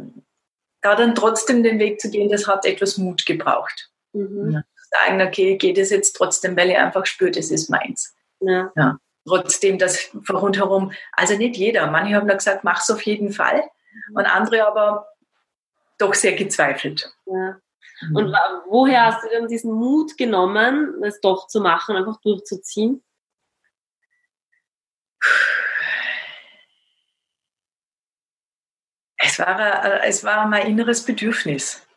da 0.82 0.96
dann 0.96 1.16
trotzdem 1.16 1.64
den 1.64 1.80
Weg 1.80 2.00
zu 2.00 2.10
gehen, 2.10 2.30
das 2.30 2.48
hat 2.48 2.66
etwas 2.66 2.98
Mut 2.98 3.26
gebraucht. 3.26 3.90
Mhm. 4.14 4.52
Ja, 4.52 4.64
sagen, 4.92 5.22
okay, 5.22 5.58
geht 5.58 5.78
es 5.78 5.90
jetzt 5.90 6.14
trotzdem, 6.14 6.56
weil 6.56 6.70
ich 6.70 6.78
einfach 6.78 7.06
spüre, 7.06 7.32
das 7.32 7.52
ist 7.52 7.70
meins. 7.70 8.16
Ja. 8.40 8.72
ja. 8.76 8.98
Trotzdem 9.26 9.78
das 9.78 10.10
rundherum, 10.30 10.94
also 11.12 11.36
nicht 11.36 11.58
jeder. 11.58 11.88
Manche 11.88 12.16
haben 12.16 12.28
da 12.28 12.36
gesagt, 12.36 12.64
mach's 12.64 12.90
auf 12.90 13.02
jeden 13.02 13.34
Fall. 13.34 13.64
Und 14.14 14.26
andere 14.26 14.66
aber 14.66 15.08
doch 15.98 16.14
sehr 16.14 16.34
gezweifelt. 16.34 17.12
Ja. 17.26 17.58
Und 18.14 18.34
woher 18.70 19.06
hast 19.06 19.24
du 19.24 19.30
denn 19.30 19.48
diesen 19.48 19.74
Mut 19.74 20.18
genommen, 20.18 21.02
das 21.02 21.20
doch 21.20 21.48
zu 21.48 21.62
machen, 21.62 21.96
einfach 21.96 22.22
durchzuziehen? 22.22 23.04
Es 29.18 29.40
war, 29.40 30.04
es 30.04 30.24
war 30.24 30.48
mein 30.48 30.68
inneres 30.68 31.04
Bedürfnis. 31.04 31.88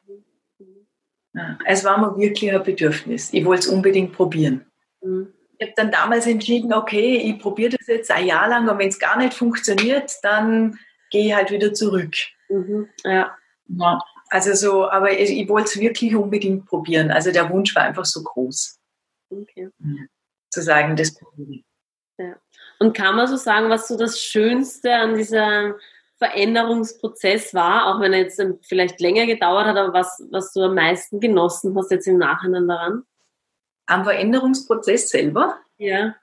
Es 1.64 1.84
war 1.84 1.98
mir 1.98 2.16
wirklich 2.16 2.52
ein 2.52 2.62
Bedürfnis. 2.62 3.32
Ich 3.32 3.44
wollte 3.44 3.60
es 3.60 3.68
unbedingt 3.68 4.12
probieren. 4.12 4.66
Mhm. 5.00 5.32
Ich 5.58 5.66
habe 5.66 5.74
dann 5.76 5.90
damals 5.90 6.26
entschieden, 6.26 6.72
okay, 6.72 7.16
ich 7.16 7.38
probiere 7.38 7.76
das 7.76 7.86
jetzt 7.86 8.10
ein 8.10 8.26
Jahr 8.26 8.48
lang 8.48 8.68
und 8.68 8.78
wenn 8.78 8.88
es 8.88 8.98
gar 8.98 9.18
nicht 9.18 9.34
funktioniert, 9.34 10.10
dann 10.22 10.78
gehe 11.10 11.26
ich 11.26 11.34
halt 11.34 11.50
wieder 11.50 11.74
zurück. 11.74 12.14
Mhm. 12.48 12.88
Ja. 13.04 13.36
ja. 13.68 14.00
Also 14.30 14.54
so, 14.54 14.88
aber 14.88 15.18
ich, 15.18 15.30
ich 15.30 15.48
wollte 15.48 15.70
es 15.70 15.80
wirklich 15.80 16.14
unbedingt 16.14 16.66
probieren. 16.66 17.10
Also 17.10 17.32
der 17.32 17.50
Wunsch 17.50 17.74
war 17.74 17.82
einfach 17.82 18.04
so 18.04 18.22
groß. 18.22 18.78
Okay. 19.28 19.70
Zu 20.50 20.62
sagen, 20.62 20.96
das 20.96 21.14
probieren. 21.14 21.64
Ja. 22.16 22.36
Und 22.78 22.96
kann 22.96 23.16
man 23.16 23.26
so 23.26 23.36
sagen, 23.36 23.68
was 23.70 23.88
so 23.88 23.98
das 23.98 24.20
Schönste 24.20 24.94
an 24.94 25.16
diesem 25.16 25.74
Veränderungsprozess 26.18 27.54
war, 27.54 27.86
auch 27.86 28.00
wenn 28.00 28.12
er 28.12 28.20
jetzt 28.20 28.40
vielleicht 28.62 29.00
länger 29.00 29.26
gedauert 29.26 29.66
hat, 29.66 29.76
aber 29.76 29.92
was, 29.92 30.22
was 30.30 30.52
du 30.52 30.62
am 30.62 30.74
meisten 30.74 31.18
genossen 31.18 31.76
hast 31.76 31.90
jetzt 31.90 32.06
im 32.06 32.18
Nachhinein 32.18 32.68
daran? 32.68 33.04
Am 33.86 34.04
Veränderungsprozess 34.04 35.08
selber? 35.08 35.58
Ja. 35.78 36.14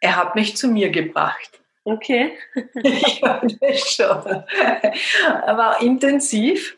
Er 0.00 0.16
hat 0.16 0.34
mich 0.34 0.56
zu 0.56 0.68
mir 0.68 0.90
gebracht. 0.90 1.62
Okay. 1.88 2.36
ja, 3.22 3.40
das 3.60 3.80
schon. 3.90 4.44
Aber 5.46 5.80
intensiv. 5.80 6.76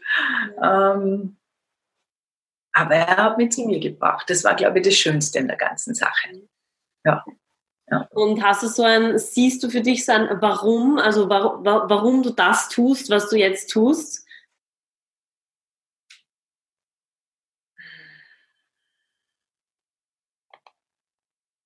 Ähm, 0.62 1.36
aber 2.72 2.94
er 2.94 3.16
hat 3.16 3.38
mich 3.38 3.50
zu 3.50 3.66
mir 3.66 3.80
gebracht. 3.80 4.30
Das 4.30 4.44
war, 4.44 4.54
glaube 4.54 4.78
ich, 4.78 4.84
das 4.84 4.94
Schönste 4.94 5.40
in 5.40 5.48
der 5.48 5.56
ganzen 5.56 5.94
Sache. 5.94 6.46
Ja. 7.04 7.24
ja. 7.90 8.06
Und 8.12 8.40
hast 8.44 8.62
du 8.62 8.68
so 8.68 8.84
ein, 8.84 9.18
siehst 9.18 9.64
du 9.64 9.68
für 9.68 9.80
dich 9.80 10.04
so 10.04 10.12
ein 10.12 10.28
Warum, 10.40 10.98
also 10.98 11.28
warum, 11.28 11.64
warum 11.64 12.22
du 12.22 12.30
das 12.30 12.68
tust, 12.68 13.10
was 13.10 13.28
du 13.28 13.36
jetzt 13.36 13.70
tust? 13.70 14.24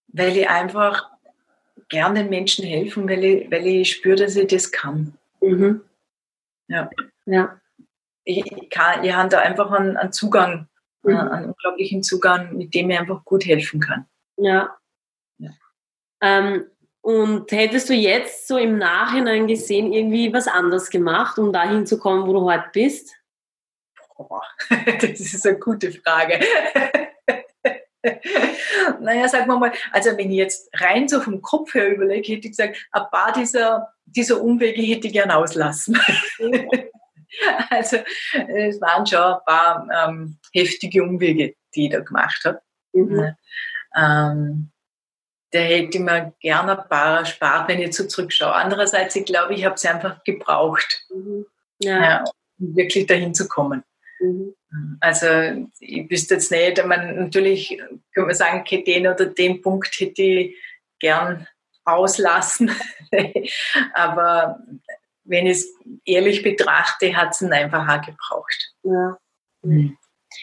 Weil 0.09 0.35
ich 0.35 0.49
einfach 0.49 1.14
gern 1.89 2.15
den 2.15 2.31
Menschen 2.31 2.65
helfen, 2.65 3.09
weil 3.09 3.25
ich, 3.25 3.51
weil 3.51 3.67
ich 3.67 3.91
spüre, 3.91 4.17
dass 4.17 4.37
ich 4.37 4.47
das 4.47 4.71
kann. 4.71 5.17
Mhm. 5.41 5.83
Ja. 6.69 6.91
ja. 7.27 7.61
Ich, 8.25 8.43
kann, 8.71 9.05
ich 9.05 9.13
habe 9.13 9.29
da 9.29 9.41
einfach 9.41 9.71
einen, 9.71 9.97
einen 9.97 10.13
Zugang, 10.13 10.69
mhm. 11.03 11.17
einen 11.17 11.47
unglaublichen 11.47 12.03
Zugang, 12.03 12.57
mit 12.57 12.75
dem 12.75 12.91
ich 12.91 12.99
einfach 12.99 13.25
gut 13.25 13.45
helfen 13.45 13.81
kann. 13.81 14.07
Ja. 14.37 14.77
ja. 15.39 15.51
Ähm, 16.21 16.67
und 17.03 17.53
hättest 17.53 17.91
du 17.91 17.95
jetzt 17.95 18.49
so 18.49 18.57
im 18.57 18.79
Nachhinein 18.79 19.47
gesehen, 19.47 19.93
irgendwie 19.93 20.33
was 20.33 20.49
anders 20.49 20.89
gemacht, 20.89 21.39
um 21.39 21.53
dahin 21.53 21.87
zu 21.87 21.99
kommen, 21.99 22.27
wo 22.27 22.33
du 22.33 22.41
heute 22.45 22.65
bist? 22.73 23.15
Boah, 24.17 24.43
das 25.01 25.21
ist 25.21 25.47
eine 25.47 25.59
gute 25.59 25.93
Frage. 25.93 26.41
naja, 29.01 29.29
sagen 29.29 29.47
wir 29.47 29.59
mal, 29.59 29.73
also 29.93 30.17
wenn 30.17 30.31
ich 30.31 30.39
jetzt 30.39 30.71
rein 30.81 31.09
so 31.09 31.21
vom 31.21 31.43
Kopf 31.43 31.75
her 31.75 31.95
überlege, 31.95 32.33
hätte 32.33 32.49
ich 32.49 32.57
gesagt, 32.57 32.77
ein 32.93 33.05
paar 33.11 33.33
dieser, 33.33 33.93
dieser 34.05 34.41
Umwege 34.41 34.83
hätte 34.83 35.07
ich 35.07 35.13
gern 35.13 35.31
auslassen. 35.31 35.99
also 37.71 37.99
es 38.49 38.81
waren 38.81 39.07
schon 39.07 39.21
ein 39.21 39.39
paar 39.47 39.89
ähm, 40.07 40.39
heftige 40.53 41.03
Umwege, 41.03 41.55
die 41.75 41.87
ich 41.87 41.93
da 41.93 42.01
gemacht 42.01 42.43
habe. 42.45 42.61
Mhm. 42.93 43.35
Ähm, 43.97 44.71
da 45.51 45.61
hätte 45.61 45.99
ich 45.99 46.05
mir 46.05 46.35
gerne 46.41 46.81
ein 46.81 46.89
paar 46.89 47.21
erspart, 47.21 47.69
wenn 47.69 47.81
ich 47.81 47.95
so 47.95 48.07
zurückschaue. 48.07 48.53
Andererseits, 48.53 49.15
ich 49.15 49.25
glaube, 49.25 49.55
ich 49.55 49.65
habe 49.65 49.77
es 49.77 49.85
einfach 49.87 50.23
gebraucht, 50.25 51.07
mhm. 51.15 51.47
ja. 51.79 52.03
Ja, 52.03 52.25
um 52.59 52.77
wirklich 52.77 53.07
dahin 53.07 53.35
zu 53.35 53.47
kommen. 53.47 53.85
Mhm. 54.21 54.55
Also 55.01 55.27
ich 55.81 56.11
wüsste 56.11 56.35
jetzt 56.35 56.51
nicht, 56.51 56.85
man, 56.85 57.17
natürlich 57.17 57.79
kann 58.15 58.27
man 58.27 58.35
sagen, 58.35 58.61
okay, 58.61 58.83
den 58.83 59.07
oder 59.07 59.27
den 59.27 59.63
Punkt 59.63 59.99
hätte 59.99 60.23
ich 60.23 60.57
gern 60.99 61.47
auslassen. 61.85 62.71
Aber 63.95 64.59
wenn 65.25 65.47
ich 65.47 65.59
es 65.59 65.75
ehrlich 66.05 66.43
betrachte, 66.43 67.17
hat 67.17 67.33
es 67.33 67.43
ihn 67.43 67.53
einfach 67.53 67.89
auch 67.89 68.05
gebraucht. 68.05 68.75
Ja. 68.83 69.19
Mhm. 69.63 69.97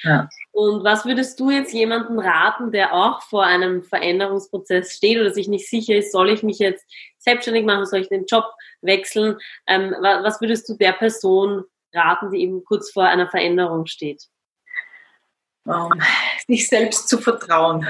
ja. 0.03 0.29
Und 0.51 0.83
was 0.83 1.05
würdest 1.05 1.39
du 1.39 1.49
jetzt 1.49 1.73
jemandem 1.73 2.19
raten, 2.19 2.71
der 2.71 2.93
auch 2.93 3.21
vor 3.23 3.45
einem 3.45 3.83
Veränderungsprozess 3.83 4.93
steht 4.93 5.19
oder 5.19 5.31
sich 5.31 5.47
nicht 5.47 5.69
sicher 5.69 5.95
ist, 5.95 6.11
soll 6.11 6.29
ich 6.29 6.43
mich 6.43 6.59
jetzt 6.59 6.85
selbstständig 7.19 7.65
machen, 7.65 7.85
soll 7.85 8.01
ich 8.01 8.09
den 8.09 8.25
Job 8.25 8.45
wechseln? 8.81 9.37
Ähm, 9.67 9.95
was 9.99 10.41
würdest 10.41 10.67
du 10.67 10.75
der 10.75 10.93
Person 10.93 11.63
raten, 11.93 12.31
die 12.31 12.41
eben 12.41 12.63
kurz 12.63 12.91
vor 12.91 13.05
einer 13.05 13.29
Veränderung 13.29 13.85
steht? 13.85 14.27
Um, 15.65 15.93
ähm, 15.93 16.01
sich 16.47 16.67
selbst 16.67 17.07
zu 17.07 17.17
vertrauen. 17.17 17.87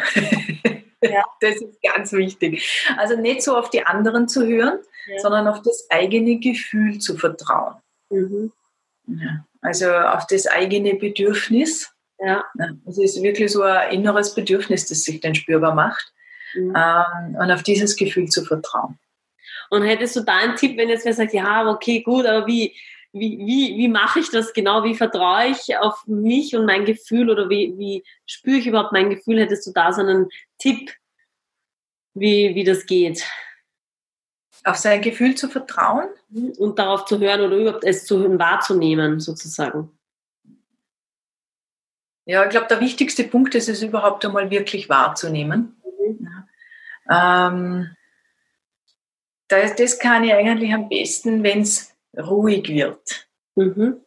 Ja. 1.03 1.25
Das 1.39 1.55
ist 1.55 1.81
ganz 1.81 2.13
wichtig. 2.13 2.87
Also 2.95 3.15
nicht 3.15 3.41
so 3.41 3.57
auf 3.57 3.71
die 3.71 3.83
anderen 3.83 4.27
zu 4.27 4.45
hören, 4.45 4.77
ja. 5.07 5.17
sondern 5.17 5.47
auf 5.47 5.63
das 5.63 5.87
eigene 5.89 6.37
Gefühl 6.37 6.99
zu 6.99 7.17
vertrauen. 7.17 7.81
Mhm. 8.11 8.51
Ja. 9.07 9.43
Also 9.61 9.91
auf 9.91 10.27
das 10.27 10.45
eigene 10.45 10.93
Bedürfnis. 10.93 11.91
Ja. 12.19 12.45
Es 12.87 12.99
ist 12.99 13.23
wirklich 13.23 13.51
so 13.51 13.63
ein 13.63 13.93
inneres 13.93 14.35
Bedürfnis, 14.35 14.85
das 14.87 15.03
sich 15.03 15.19
dann 15.21 15.33
spürbar 15.33 15.73
macht. 15.73 16.13
Mhm. 16.53 16.75
Ähm, 16.75 17.35
und 17.35 17.51
auf 17.51 17.63
dieses 17.63 17.95
Gefühl 17.95 18.27
zu 18.27 18.45
vertrauen. 18.45 18.99
Und 19.69 19.83
hättest 19.83 20.15
du 20.17 20.21
da 20.21 20.35
einen 20.35 20.55
Tipp, 20.55 20.77
wenn 20.77 20.89
jetzt 20.89 21.05
wer 21.05 21.13
sagt, 21.13 21.33
ja, 21.33 21.67
okay, 21.67 22.01
gut, 22.01 22.25
aber 22.25 22.45
wie, 22.45 22.75
wie, 23.13 23.37
wie, 23.39 23.77
wie 23.77 23.87
mache 23.87 24.19
ich 24.19 24.29
das 24.29 24.53
genau? 24.53 24.83
Wie 24.83 24.95
vertraue 24.95 25.47
ich 25.47 25.77
auf 25.77 26.05
mich 26.07 26.55
und 26.55 26.65
mein 26.65 26.85
Gefühl 26.85 27.29
oder 27.29 27.49
wie, 27.49 27.77
wie 27.77 28.03
spüre 28.25 28.57
ich 28.57 28.67
überhaupt 28.67 28.93
mein 28.93 29.09
Gefühl? 29.09 29.39
Hättest 29.39 29.67
du 29.67 29.71
da 29.71 29.91
so 29.91 30.01
einen 30.01 30.29
Tipp, 30.57 30.91
wie, 32.13 32.55
wie 32.55 32.63
das 32.63 32.85
geht? 32.85 33.25
Auf 34.63 34.77
sein 34.77 35.01
Gefühl 35.01 35.35
zu 35.35 35.49
vertrauen? 35.49 36.07
Und 36.57 36.79
darauf 36.79 37.05
zu 37.05 37.19
hören 37.19 37.41
oder 37.41 37.57
überhaupt 37.57 37.83
es 37.83 38.05
zu 38.05 38.19
hören, 38.19 38.39
wahrzunehmen, 38.39 39.19
sozusagen. 39.19 39.91
Ja, 42.25 42.43
ich 42.45 42.49
glaube, 42.51 42.67
der 42.67 42.79
wichtigste 42.79 43.25
Punkt 43.25 43.55
ist 43.55 43.67
es 43.67 43.81
überhaupt 43.81 44.23
einmal 44.23 44.49
wirklich 44.49 44.87
wahrzunehmen. 44.87 45.81
Mhm. 45.83 46.27
Ja. 47.09 47.47
Ähm, 47.47 47.95
das, 49.49 49.75
das 49.75 49.99
kann 49.99 50.23
ich 50.23 50.33
eigentlich 50.33 50.73
am 50.73 50.87
besten, 50.87 51.43
wenn 51.43 51.61
es 51.61 51.90
ruhig 52.17 52.67
wird. 52.69 53.27
Mhm. 53.55 54.01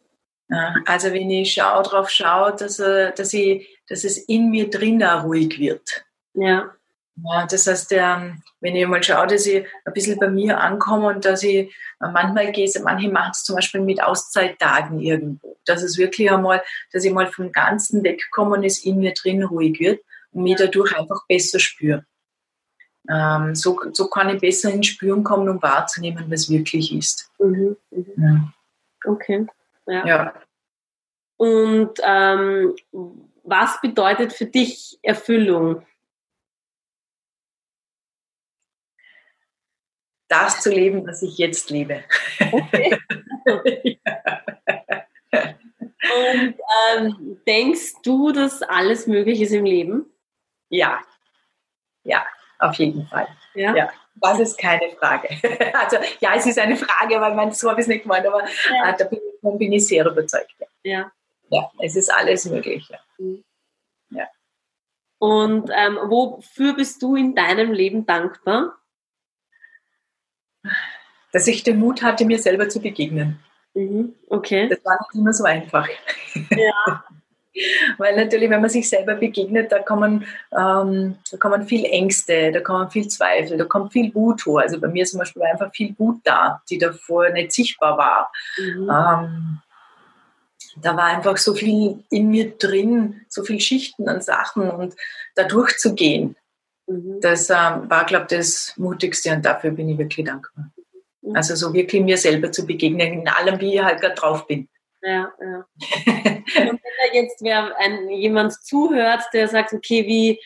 Also 0.85 1.11
wenn 1.11 1.29
ich 1.29 1.53
schaue, 1.53 1.83
drauf 1.83 2.09
schaue, 2.09 2.55
dass, 2.55 2.77
dass, 2.77 3.33
ich, 3.33 3.79
dass 3.87 4.03
es 4.03 4.17
in 4.17 4.51
mir 4.51 4.69
drin 4.69 5.03
auch 5.03 5.23
ruhig 5.23 5.59
wird. 5.59 6.05
Ja. 6.33 6.75
Ja, 7.23 7.45
das 7.45 7.65
heißt, 7.65 7.93
ähm, 7.93 8.43
wenn 8.59 8.75
ich 8.75 8.85
mal 8.87 9.01
schaue, 9.01 9.27
dass 9.27 9.45
ich 9.45 9.65
ein 9.85 9.93
bisschen 9.93 10.19
bei 10.19 10.29
mir 10.29 10.59
ankomme 10.59 11.07
und 11.07 11.23
dass 11.23 11.43
ich 11.43 11.73
äh, 12.01 12.11
manchmal 12.11 12.51
gehe, 12.51 12.69
manche 12.83 13.09
machen 13.09 13.31
es 13.31 13.43
zum 13.43 13.55
Beispiel 13.55 13.79
mit 13.79 14.03
Auszeittagen 14.03 14.99
irgendwo, 14.99 15.57
dass 15.65 15.81
es 15.81 15.97
wirklich 15.97 16.29
einmal, 16.29 16.61
dass 16.91 17.05
ich 17.05 17.13
mal 17.13 17.27
vom 17.27 17.53
Ganzen 17.53 18.03
wegkomme 18.03 18.57
und 18.57 18.65
es 18.65 18.83
in 18.83 18.99
mir 18.99 19.13
drin 19.13 19.43
ruhig 19.43 19.79
wird 19.79 20.01
und 20.31 20.43
mich 20.43 20.57
dadurch 20.57 20.97
einfach 20.97 21.25
besser 21.27 21.59
spüre. 21.59 22.05
Ähm, 23.09 23.55
so, 23.55 23.79
so 23.91 24.07
kann 24.07 24.29
ich 24.29 24.41
besser 24.41 24.71
ins 24.71 24.87
Spüren 24.87 25.23
kommen, 25.23 25.47
um 25.49 25.61
wahrzunehmen, 25.61 26.25
was 26.29 26.49
wirklich 26.49 26.93
ist. 26.93 27.31
Mhm, 27.39 27.77
mhm. 27.91 28.13
Ja. 28.17 28.53
Okay. 29.05 29.47
Ja. 29.87 30.05
ja. 30.05 30.33
Und 31.37 31.99
ähm, 32.03 32.75
was 33.43 33.79
bedeutet 33.81 34.33
für 34.33 34.45
dich 34.45 34.97
Erfüllung? 35.01 35.85
Das 40.27 40.61
zu 40.61 40.71
leben, 40.71 41.05
was 41.05 41.21
ich 41.21 41.37
jetzt 41.37 41.69
lebe. 41.69 42.03
Okay. 42.39 42.97
Und 46.05 46.55
ähm, 46.95 47.41
denkst 47.47 47.93
du, 48.03 48.31
dass 48.31 48.61
alles 48.61 49.07
möglich 49.07 49.41
ist 49.41 49.51
im 49.51 49.65
Leben? 49.65 50.05
Ja. 50.69 51.01
Ja, 52.03 52.25
auf 52.59 52.75
jeden 52.75 53.07
Fall. 53.07 53.27
Ja. 53.53 53.75
ja. 53.75 53.89
Das 54.15 54.39
ist 54.39 54.57
keine 54.57 54.89
Frage. 54.97 55.29
Also 55.73 55.97
ja, 56.19 56.35
es 56.35 56.45
ist 56.45 56.57
eine 56.57 56.77
Frage, 56.77 57.19
weil 57.19 57.35
man 57.35 57.51
so 57.51 57.69
habe 57.69 57.81
ich 57.81 57.85
es 57.85 57.87
nicht 57.87 58.03
gemeint, 58.03 58.25
aber 58.25 58.43
ja. 58.43 58.89
äh, 58.89 58.97
da 58.97 59.05
bin 59.05 59.19
ich, 59.19 59.57
bin 59.57 59.71
ich, 59.73 59.87
sehr 59.87 60.05
überzeugt. 60.05 60.55
Ja. 60.83 61.11
ja. 61.49 61.71
es 61.79 61.95
ist 61.95 62.13
alles 62.13 62.45
möglich. 62.45 62.87
Ja. 62.89 62.99
Mhm. 63.17 63.43
ja. 64.11 64.27
Und 65.19 65.69
ähm, 65.73 65.97
wofür 66.05 66.75
bist 66.75 67.01
du 67.01 67.15
in 67.15 67.35
deinem 67.35 67.71
Leben 67.73 68.05
dankbar? 68.05 68.77
Dass 71.31 71.47
ich 71.47 71.63
den 71.63 71.79
Mut 71.79 72.01
hatte, 72.01 72.25
mir 72.25 72.39
selber 72.39 72.69
zu 72.69 72.79
begegnen. 72.79 73.39
Mhm. 73.73 74.15
Okay. 74.29 74.69
Das 74.69 74.83
war 74.85 74.97
nicht 75.01 75.19
immer 75.19 75.33
so 75.33 75.43
einfach. 75.43 75.87
Ja. 76.51 77.03
Weil 77.97 78.15
natürlich, 78.15 78.49
wenn 78.49 78.61
man 78.61 78.69
sich 78.69 78.89
selber 78.89 79.15
begegnet, 79.15 79.71
da 79.71 79.79
kommen, 79.79 80.25
ähm, 80.51 81.15
da 81.31 81.37
kommen 81.37 81.67
viel 81.67 81.85
Ängste, 81.85 82.51
da 82.51 82.59
kommen 82.59 82.89
viel 82.91 83.07
Zweifel, 83.07 83.57
da 83.57 83.65
kommt 83.65 83.93
viel 83.93 84.13
Wut 84.13 84.45
hoch. 84.45 84.59
Also 84.59 84.79
bei 84.79 84.87
mir 84.87 85.05
zum 85.05 85.19
Beispiel 85.19 85.41
war 85.41 85.51
einfach 85.51 85.71
viel 85.73 85.95
Wut 85.97 86.19
da, 86.23 86.61
die 86.69 86.77
davor 86.77 87.29
nicht 87.29 87.51
sichtbar 87.51 87.97
war. 87.97 88.31
Mhm. 88.57 88.89
Ähm, 88.89 89.61
da 90.81 90.97
war 90.97 91.05
einfach 91.05 91.37
so 91.37 91.53
viel 91.53 92.03
in 92.09 92.29
mir 92.29 92.57
drin, 92.57 93.21
so 93.29 93.43
viel 93.43 93.61
Schichten 93.61 94.09
an 94.09 94.21
Sachen 94.21 94.69
und 94.69 94.95
da 95.35 95.43
durchzugehen. 95.43 96.35
Mhm. 96.87 97.19
Das 97.21 97.49
ähm, 97.49 97.89
war, 97.89 98.05
glaube 98.05 98.27
ich, 98.29 98.37
das 98.37 98.73
Mutigste 98.75 99.33
und 99.33 99.45
dafür 99.45 99.71
bin 99.71 99.89
ich 99.89 99.97
wirklich 99.97 100.25
dankbar. 100.25 100.71
Mhm. 101.21 101.35
Also 101.35 101.55
so 101.55 101.73
wirklich 101.73 102.01
mir 102.01 102.17
selber 102.17 102.51
zu 102.51 102.65
begegnen, 102.65 103.21
in 103.21 103.27
allem, 103.29 103.59
wie 103.61 103.75
ich 103.75 103.83
halt 103.83 104.01
gerade 104.01 104.15
drauf 104.15 104.45
bin. 104.47 104.67
Ja, 105.05 105.31
ja. 105.39 105.65
Und 105.77 106.45
wenn 106.55 106.79
da 106.79 107.13
jetzt 107.13 107.41
wer 107.41 107.77
ein, 107.77 108.09
jemand 108.09 108.53
zuhört, 108.53 109.21
der 109.33 109.47
sagt, 109.47 109.73
okay, 109.73 110.07
wie, 110.07 110.39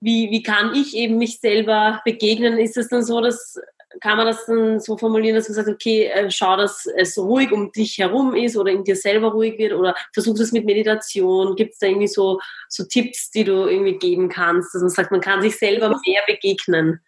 wie, 0.00 0.30
wie 0.30 0.42
kann 0.42 0.72
ich 0.74 0.94
eben 0.94 1.18
mich 1.18 1.40
selber 1.40 2.00
begegnen? 2.04 2.58
Ist 2.58 2.76
es 2.76 2.88
dann 2.88 3.02
so, 3.02 3.20
dass 3.20 3.58
kann 4.00 4.16
man 4.16 4.26
das 4.26 4.46
dann 4.46 4.80
so 4.80 4.96
formulieren, 4.96 5.36
dass 5.36 5.48
man 5.48 5.56
sagt, 5.56 5.68
okay, 5.68 6.06
äh, 6.06 6.30
schau, 6.30 6.56
dass 6.56 6.86
es 6.86 7.18
ruhig 7.18 7.52
um 7.52 7.72
dich 7.72 7.98
herum 7.98 8.34
ist 8.34 8.56
oder 8.56 8.72
in 8.72 8.84
dir 8.84 8.96
selber 8.96 9.32
ruhig 9.32 9.58
wird 9.58 9.72
oder 9.72 9.94
versuch 10.12 10.38
es 10.38 10.52
mit 10.52 10.64
Meditation. 10.64 11.56
Gibt 11.56 11.74
es 11.74 11.78
da 11.78 11.86
irgendwie 11.86 12.08
so, 12.08 12.40
so 12.68 12.84
Tipps, 12.84 13.30
die 13.30 13.44
du 13.44 13.66
irgendwie 13.66 13.98
geben 13.98 14.28
kannst, 14.28 14.74
dass 14.74 14.82
man 14.82 14.90
sagt, 14.90 15.10
man 15.10 15.20
kann 15.20 15.42
sich 15.42 15.58
selber 15.58 15.88
mehr 16.06 16.22
begegnen? 16.26 17.00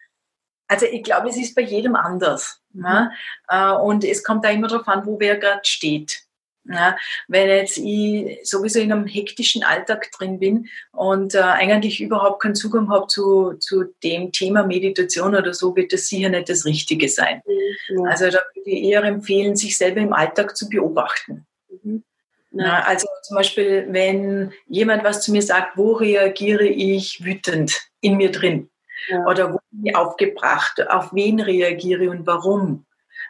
Also 0.67 0.85
ich 0.85 1.03
glaube, 1.03 1.29
es 1.29 1.37
ist 1.37 1.55
bei 1.55 1.61
jedem 1.61 1.95
anders. 1.95 2.61
Ne? 2.73 3.11
Und 3.83 4.03
es 4.03 4.23
kommt 4.23 4.43
da 4.43 4.49
immer 4.49 4.67
darauf 4.67 4.87
an, 4.87 5.05
wo 5.05 5.19
wer 5.19 5.37
gerade 5.37 5.61
steht. 5.63 6.24
Ja, 6.67 6.97
wenn 7.27 7.47
jetzt 7.47 7.77
ich 7.77 8.39
sowieso 8.43 8.79
in 8.79 8.91
einem 8.91 9.05
hektischen 9.05 9.63
Alltag 9.63 10.11
drin 10.11 10.39
bin 10.39 10.67
und 10.91 11.35
äh, 11.35 11.39
eigentlich 11.39 12.01
überhaupt 12.01 12.41
keinen 12.41 12.55
Zugang 12.55 12.89
habe 12.89 13.05
zu, 13.07 13.53
zu 13.59 13.83
dem 14.03 14.31
Thema 14.31 14.65
Meditation 14.65 15.35
oder 15.35 15.53
so, 15.53 15.75
wird 15.75 15.93
das 15.93 16.07
sicher 16.07 16.29
nicht 16.29 16.49
das 16.49 16.65
Richtige 16.65 17.07
sein. 17.07 17.43
Mhm. 17.89 18.05
Also 18.05 18.25
da 18.25 18.39
würde 18.55 18.69
ich 18.71 18.83
eher 18.83 19.03
empfehlen, 19.03 19.55
sich 19.55 19.77
selber 19.77 20.01
im 20.01 20.13
Alltag 20.13 20.57
zu 20.57 20.67
beobachten. 20.67 21.45
Mhm. 21.83 22.03
Ja, 22.51 22.83
also 22.83 23.07
zum 23.23 23.35
Beispiel, 23.35 23.85
wenn 23.89 24.51
jemand 24.67 25.03
was 25.03 25.21
zu 25.21 25.31
mir 25.31 25.41
sagt, 25.41 25.77
wo 25.77 25.93
reagiere 25.93 26.65
ich 26.65 27.23
wütend 27.23 27.79
in 28.01 28.17
mir 28.17 28.31
drin? 28.31 28.69
Ja. 29.09 29.25
Oder 29.25 29.53
wo 29.53 29.59
bin 29.71 29.87
ich 29.87 29.95
aufgebracht? 29.95 30.87
Auf 30.89 31.13
wen 31.13 31.39
reagiere 31.41 32.05
ich 32.05 32.09
und 32.09 32.25
warum? 32.25 32.85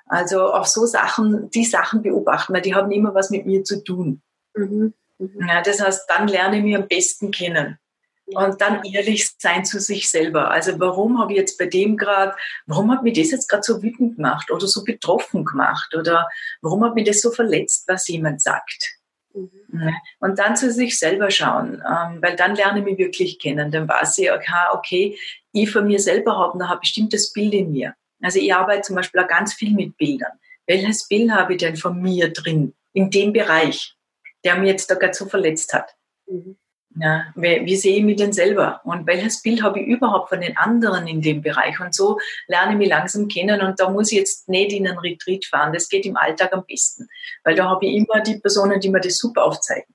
Also 0.08 0.52
auf 0.52 0.68
so 0.68 0.86
Sachen, 0.86 1.50
die 1.50 1.66
Sachen 1.66 2.02
beobachten, 2.02 2.54
weil 2.54 2.62
die 2.62 2.76
haben 2.76 2.92
immer 2.92 3.14
was 3.16 3.32
mit 3.32 3.46
mir 3.46 3.64
zu 3.64 3.84
tun. 3.84 4.22
Mhm. 4.56 4.94
Mhm. 5.18 5.48
Ja, 5.48 5.62
das 5.62 5.82
heißt, 5.82 6.10
dann 6.10 6.28
lerne 6.28 6.58
ich 6.58 6.64
mich 6.64 6.76
am 6.76 6.88
besten 6.88 7.32
kennen. 7.32 7.80
Und 8.28 8.60
dann 8.60 8.84
ehrlich 8.84 9.36
sein 9.38 9.66
zu 9.66 9.80
sich 9.80 10.10
selber. 10.10 10.50
Also 10.50 10.80
warum 10.80 11.20
habe 11.20 11.34
ich 11.34 11.40
jetzt 11.40 11.60
bei 11.60 11.68
dem 11.68 11.96
gerade, 11.96 12.36
warum 12.66 12.92
hat 12.92 13.04
mich 13.04 13.18
das 13.18 13.30
jetzt 13.30 13.48
gerade 13.48 13.62
so 13.62 13.84
wütend 13.84 14.16
gemacht 14.16 14.50
oder 14.50 14.66
so 14.66 14.84
betroffen 14.84 15.46
gemacht 15.46 15.94
oder 15.96 16.28
warum 16.62 16.84
hat 16.84 16.96
mich 16.96 17.06
das 17.06 17.22
so 17.22 17.30
verletzt, 17.30 17.84
was 17.88 18.08
jemand 18.08 18.42
sagt? 18.42 18.96
Mhm. 19.34 19.94
Und 20.20 20.40
dann 20.40 20.56
zu 20.56 20.72
sich 20.72 20.98
selber 20.98 21.30
schauen, 21.30 21.84
ähm, 21.88 22.20
weil 22.22 22.36
dann 22.36 22.56
lerne 22.56 22.80
ich 22.80 22.86
mich 22.86 22.98
wirklich 22.98 23.38
kennen. 23.38 23.70
Dann 23.70 23.88
weiß 23.88 24.18
ich, 24.18 24.32
okay, 24.32 24.66
okay 24.74 25.18
ich 25.52 25.72
von 25.72 25.86
mir 25.86 26.00
selber 26.00 26.38
habe 26.38 26.58
noch 26.58 26.72
ein 26.72 26.80
bestimmtes 26.80 27.32
Bild 27.32 27.54
in 27.54 27.72
mir. 27.72 27.96
Also 28.22 28.40
ich 28.40 28.54
arbeite 28.54 28.82
zum 28.82 28.96
Beispiel 28.96 29.22
auch 29.22 29.28
ganz 29.28 29.54
viel 29.54 29.74
mit 29.74 29.98
Bildern. 29.98 30.32
Welches 30.68 31.08
Bild 31.08 31.32
habe 31.32 31.54
ich 31.54 31.60
denn 31.60 31.76
von 31.76 32.02
mir 32.02 32.32
drin, 32.34 32.74
in 32.94 33.10
dem 33.10 33.34
Bereich, 33.34 33.96
der 34.44 34.58
mir 34.58 34.68
jetzt 34.68 34.90
da 34.90 34.96
gerade 34.96 35.14
so 35.14 35.26
verletzt 35.26 35.74
hat? 35.74 35.96
Mhm. 36.28 36.58
Ja, 36.98 37.26
wie, 37.36 37.66
wie, 37.66 37.76
sehe 37.76 37.98
ich 37.98 38.04
mich 38.04 38.16
denn 38.16 38.32
selber? 38.32 38.80
Und 38.86 39.06
welches 39.06 39.42
Bild 39.42 39.62
habe 39.62 39.82
ich 39.82 39.88
überhaupt 39.88 40.30
von 40.30 40.40
den 40.40 40.56
anderen 40.56 41.08
in 41.08 41.22
dem 41.22 41.42
Bereich? 41.42 41.78
Und 41.82 41.94
so 41.94 42.18
lerne 42.48 42.72
ich 42.72 42.78
mich 42.78 42.88
langsam 42.88 43.28
kennen. 43.28 43.62
Und 43.62 43.80
da 43.82 43.90
muss 43.90 44.14
ich 44.14 44.20
jetzt 44.20 44.48
nicht 44.48 44.72
in 44.72 44.88
einen 44.88 45.00
Retreat 45.00 45.44
fahren. 45.44 45.74
Das 45.74 45.90
geht 45.90 46.06
im 46.06 46.16
Alltag 46.16 46.54
am 46.54 46.66
besten. 46.66 47.10
Weil 47.44 47.56
da 47.56 47.70
habe 47.70 47.86
ich 47.86 47.96
immer 47.96 48.22
die 48.22 48.40
Personen, 48.40 48.80
die 48.80 48.90
mir 48.90 49.02
das 49.02 49.18
super 49.18 49.44
aufzeigen. 49.44 49.94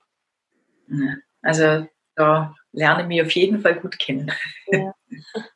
Ja, 0.89 1.15
also 1.41 1.87
da 2.15 2.53
lerne 2.71 3.01
ich 3.01 3.07
mich 3.07 3.21
auf 3.23 3.31
jeden 3.31 3.61
Fall 3.61 3.79
gut 3.79 3.97
kennen. 3.97 4.31
Ja. 4.67 4.93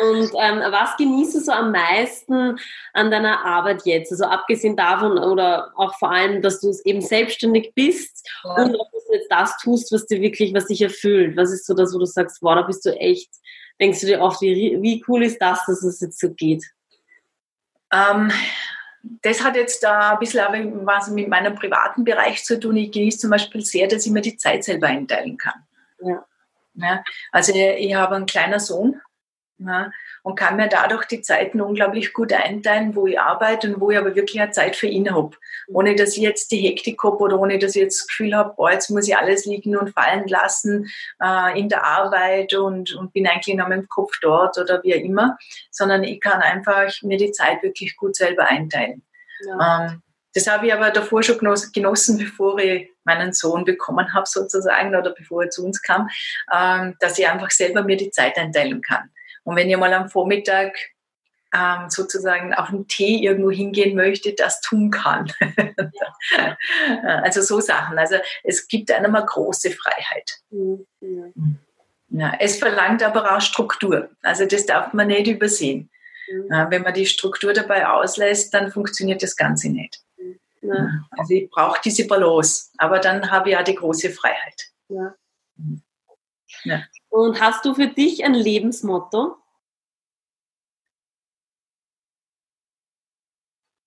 Und 0.00 0.30
ähm, 0.40 0.60
was 0.70 0.96
genießt 0.96 1.34
du 1.34 1.40
so 1.40 1.52
am 1.52 1.72
meisten 1.72 2.58
an 2.92 3.10
deiner 3.10 3.44
Arbeit 3.44 3.82
jetzt? 3.84 4.12
Also 4.12 4.24
abgesehen 4.24 4.76
davon 4.76 5.18
oder 5.18 5.72
auch 5.76 5.98
vor 5.98 6.12
allem, 6.12 6.42
dass 6.42 6.60
du 6.60 6.72
eben 6.84 7.00
selbstständig 7.00 7.72
bist 7.74 8.28
ja. 8.44 8.54
und 8.54 8.76
auch, 8.76 8.90
dass 8.92 9.06
du 9.06 9.14
jetzt 9.14 9.30
das 9.30 9.56
tust, 9.58 9.92
was 9.92 10.06
dir 10.06 10.20
wirklich, 10.20 10.54
was 10.54 10.66
dich 10.66 10.82
erfüllt. 10.82 11.36
Was 11.36 11.52
ist 11.52 11.66
so 11.66 11.74
das, 11.74 11.92
wo 11.92 11.98
du 11.98 12.06
sagst, 12.06 12.38
wow, 12.42 12.54
da 12.54 12.62
bist 12.62 12.84
du 12.84 12.90
echt, 12.96 13.30
denkst 13.80 14.00
du 14.00 14.06
dir 14.06 14.20
oft, 14.20 14.40
wie, 14.42 14.78
wie 14.80 15.04
cool 15.08 15.24
ist 15.24 15.40
das, 15.40 15.64
dass 15.66 15.82
es 15.82 16.00
jetzt 16.00 16.20
so 16.20 16.30
geht? 16.30 16.64
Ähm, 17.92 18.30
das 19.22 19.42
hat 19.42 19.56
jetzt 19.56 19.82
da 19.82 20.12
ein 20.12 20.18
bisschen 20.20 20.86
was 20.86 21.10
mit 21.10 21.28
meinem 21.28 21.56
privaten 21.56 22.04
Bereich 22.04 22.44
zu 22.44 22.60
tun. 22.60 22.76
Ich 22.76 22.92
genieße 22.92 23.18
zum 23.18 23.30
Beispiel 23.30 23.62
sehr, 23.62 23.88
dass 23.88 24.06
ich 24.06 24.12
mir 24.12 24.22
die 24.22 24.36
Zeit 24.36 24.62
selber 24.62 24.86
einteilen 24.86 25.36
kann. 25.36 25.66
Ja. 26.00 26.24
Ja, 26.74 27.04
also 27.32 27.52
ich 27.54 27.94
habe 27.94 28.16
einen 28.16 28.26
kleinen 28.26 28.58
Sohn, 28.58 29.00
ja, 29.66 29.90
und 30.22 30.36
kann 30.36 30.56
mir 30.56 30.68
dadurch 30.68 31.04
die 31.06 31.22
Zeiten 31.22 31.60
unglaublich 31.60 32.12
gut 32.12 32.32
einteilen, 32.32 32.94
wo 32.94 33.06
ich 33.06 33.18
arbeite 33.18 33.68
und 33.68 33.80
wo 33.80 33.90
ich 33.90 33.98
aber 33.98 34.14
wirklich 34.14 34.40
eine 34.40 34.50
Zeit 34.50 34.76
für 34.76 34.86
ihn 34.86 35.14
habe. 35.14 35.36
Ohne 35.68 35.94
dass 35.94 36.16
ich 36.16 36.22
jetzt 36.22 36.50
die 36.52 36.60
Hektik 36.60 37.02
habe 37.02 37.18
oder 37.18 37.38
ohne 37.38 37.58
dass 37.58 37.76
ich 37.76 37.82
jetzt 37.82 38.00
das 38.00 38.08
Gefühl 38.08 38.34
habe, 38.34 38.54
boah, 38.56 38.72
jetzt 38.72 38.90
muss 38.90 39.08
ich 39.08 39.16
alles 39.16 39.44
liegen 39.44 39.76
und 39.76 39.92
fallen 39.92 40.26
lassen 40.28 40.90
äh, 41.22 41.58
in 41.58 41.68
der 41.68 41.84
Arbeit 41.84 42.54
und, 42.54 42.94
und 42.94 43.12
bin 43.12 43.26
eigentlich 43.26 43.56
noch 43.56 43.68
mit 43.68 43.78
dem 43.78 43.88
Kopf 43.88 44.18
dort 44.20 44.58
oder 44.58 44.82
wie 44.82 44.94
auch 44.94 45.00
immer, 45.00 45.38
sondern 45.70 46.04
ich 46.04 46.20
kann 46.20 46.40
einfach 46.40 46.90
mir 47.02 47.18
die 47.18 47.32
Zeit 47.32 47.62
wirklich 47.62 47.96
gut 47.96 48.16
selber 48.16 48.46
einteilen. 48.46 49.02
Ja. 49.46 49.86
Ähm, 49.86 50.02
das 50.34 50.46
habe 50.46 50.66
ich 50.66 50.72
aber 50.72 50.90
davor 50.90 51.22
schon 51.22 51.38
genossen, 51.72 52.18
bevor 52.18 52.58
ich 52.58 52.88
meinen 53.04 53.32
Sohn 53.32 53.64
bekommen 53.64 54.14
habe 54.14 54.26
sozusagen 54.26 54.94
oder 54.94 55.10
bevor 55.10 55.44
er 55.44 55.50
zu 55.50 55.64
uns 55.64 55.82
kam, 55.82 56.08
ähm, 56.52 56.96
dass 57.00 57.18
ich 57.18 57.28
einfach 57.28 57.50
selber 57.50 57.82
mir 57.82 57.96
die 57.96 58.10
Zeit 58.10 58.38
einteilen 58.38 58.80
kann. 58.80 59.10
Und 59.44 59.56
wenn 59.56 59.68
ihr 59.68 59.78
mal 59.78 59.92
am 59.92 60.08
Vormittag 60.08 60.76
ähm, 61.54 61.90
sozusagen 61.90 62.54
auf 62.54 62.70
einen 62.70 62.88
Tee 62.88 63.22
irgendwo 63.22 63.50
hingehen 63.50 63.94
möchte, 63.96 64.32
das 64.34 64.60
tun 64.60 64.90
kann. 64.90 65.32
Also 67.02 67.42
so 67.42 67.60
Sachen. 67.60 67.98
Also 67.98 68.16
es 68.44 68.68
gibt 68.68 68.90
einem 68.92 69.14
eine 69.14 69.26
große 69.26 69.70
Freiheit. 69.72 70.38
Mhm. 70.50 70.86
Ja, 72.08 72.34
es 72.38 72.58
verlangt 72.58 73.02
aber 73.02 73.34
auch 73.34 73.40
Struktur. 73.40 74.10
Also 74.22 74.46
das 74.46 74.66
darf 74.66 74.92
man 74.92 75.08
nicht 75.08 75.26
übersehen. 75.26 75.90
Mhm. 76.30 76.66
Wenn 76.70 76.82
man 76.82 76.94
die 76.94 77.06
Struktur 77.06 77.52
dabei 77.52 77.88
auslässt, 77.88 78.54
dann 78.54 78.70
funktioniert 78.70 79.22
das 79.22 79.36
Ganze 79.36 79.70
nicht. 79.70 80.00
Ja. 80.62 81.04
Also 81.10 81.34
ich 81.34 81.50
brauche 81.50 81.80
diese 81.84 82.06
Balance, 82.06 82.70
aber 82.78 83.00
dann 83.00 83.30
habe 83.30 83.50
ich 83.50 83.54
ja 83.54 83.62
die 83.62 83.74
große 83.74 84.10
Freiheit. 84.10 84.70
Ja. 84.88 85.14
Ja. 86.64 86.82
Und 87.12 87.42
hast 87.42 87.66
du 87.66 87.74
für 87.74 87.88
dich 87.88 88.24
ein 88.24 88.32
Lebensmotto? 88.32 89.36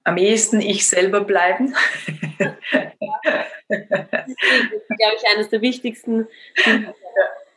Am 0.04 0.18
ehesten 0.18 0.62
ich 0.62 0.88
selber 0.88 1.22
bleiben. 1.22 1.74
das 2.38 2.54
ist, 4.28 4.88
glaube 4.90 5.16
ich, 5.18 5.24
eines 5.34 5.50
der 5.50 5.62
wichtigsten. 5.62 6.28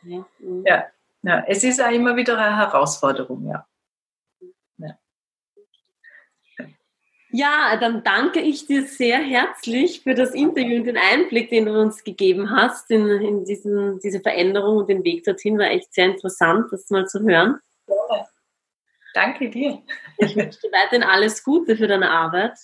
Ja. 0.01 0.25
Ja. 0.65 0.87
ja, 1.21 1.43
es 1.45 1.63
ist 1.63 1.79
auch 1.79 1.91
immer 1.91 2.15
wieder 2.15 2.35
eine 2.39 2.57
Herausforderung, 2.57 3.47
ja. 3.47 3.68
Ja, 7.31 7.77
dann 7.79 8.03
danke 8.03 8.39
ich 8.39 8.65
dir 8.65 8.83
sehr 8.83 9.19
herzlich 9.19 10.01
für 10.01 10.15
das 10.15 10.33
Interview 10.33 10.77
und 10.77 10.85
den 10.85 10.97
Einblick, 10.97 11.49
den 11.49 11.65
du 11.65 11.79
uns 11.79 12.03
gegeben 12.03 12.49
hast 12.49 12.89
in, 12.89 13.07
in 13.07 13.45
diesen, 13.45 13.99
diese 13.99 14.19
Veränderung 14.19 14.77
und 14.77 14.89
den 14.89 15.03
Weg 15.03 15.23
dorthin. 15.23 15.59
War 15.59 15.69
echt 15.69 15.93
sehr 15.93 16.05
interessant, 16.05 16.71
das 16.71 16.89
mal 16.89 17.05
zu 17.07 17.19
hören. 17.21 17.59
Ja. 17.87 18.27
Danke 19.13 19.49
dir. 19.49 19.81
Ich 20.17 20.35
wünsche 20.35 20.59
dir 20.61 20.71
weiterhin 20.71 21.03
alles 21.03 21.43
Gute 21.43 21.75
für 21.77 21.87
deine 21.87 22.09
Arbeit. 22.09 22.57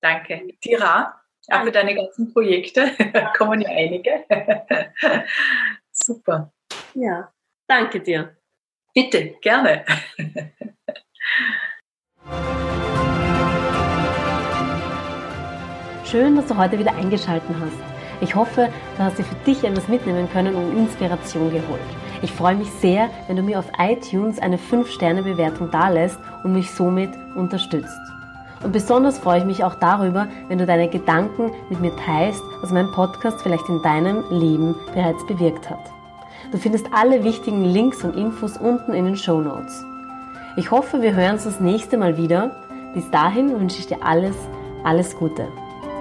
Danke. 0.00 0.48
Tira, 0.60 1.20
auch 1.48 1.64
für 1.64 1.72
deine 1.72 1.94
ganzen 1.94 2.32
Projekte. 2.32 2.90
Da 3.12 3.32
kommen 3.36 3.60
ja 3.60 3.68
einige. 3.70 4.24
Super. 5.92 6.52
Ja, 6.94 7.32
danke 7.66 8.00
dir. 8.00 8.36
Bitte, 8.94 9.36
gerne. 9.40 9.84
Schön, 16.10 16.34
dass 16.34 16.46
du 16.46 16.56
heute 16.56 16.76
wieder 16.76 16.96
eingeschaltet 16.96 17.54
hast. 17.60 18.20
Ich 18.20 18.34
hoffe, 18.34 18.68
du 18.96 19.02
hast 19.02 19.16
dir 19.16 19.22
für 19.22 19.36
dich 19.46 19.62
etwas 19.62 19.86
mitnehmen 19.86 20.28
können 20.32 20.56
und 20.56 20.76
Inspiration 20.76 21.52
geholt. 21.52 21.80
Ich 22.20 22.32
freue 22.32 22.56
mich 22.56 22.68
sehr, 22.80 23.10
wenn 23.28 23.36
du 23.36 23.42
mir 23.42 23.60
auf 23.60 23.66
iTunes 23.78 24.40
eine 24.40 24.56
5-Sterne-Bewertung 24.56 25.70
dalässt 25.70 26.18
und 26.42 26.52
mich 26.52 26.72
somit 26.72 27.10
unterstützt. 27.36 28.00
Und 28.64 28.72
besonders 28.72 29.18
freue 29.18 29.38
ich 29.38 29.44
mich 29.44 29.62
auch 29.62 29.76
darüber, 29.76 30.26
wenn 30.48 30.58
du 30.58 30.66
deine 30.66 30.88
Gedanken 30.88 31.52
mit 31.68 31.80
mir 31.80 31.94
teilst, 31.94 32.42
was 32.60 32.72
mein 32.72 32.90
Podcast 32.90 33.40
vielleicht 33.42 33.68
in 33.68 33.80
deinem 33.82 34.24
Leben 34.30 34.74
bereits 34.92 35.24
bewirkt 35.26 35.70
hat. 35.70 35.92
Du 36.50 36.58
findest 36.58 36.86
alle 36.92 37.22
wichtigen 37.22 37.64
Links 37.64 38.02
und 38.02 38.16
Infos 38.16 38.56
unten 38.56 38.94
in 38.94 39.04
den 39.04 39.16
Show 39.16 39.40
Notes. 39.40 39.84
Ich 40.56 40.72
hoffe, 40.72 41.02
wir 41.02 41.14
hören 41.14 41.34
uns 41.34 41.44
das 41.44 41.60
nächste 41.60 41.96
Mal 41.96 42.16
wieder. 42.16 42.50
Bis 42.94 43.08
dahin 43.12 43.60
wünsche 43.60 43.78
ich 43.78 43.86
dir 43.86 44.02
alles, 44.02 44.34
alles 44.82 45.16
Gute. 45.16 45.46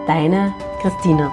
Deine 0.10 0.56
Christina. 0.82 1.32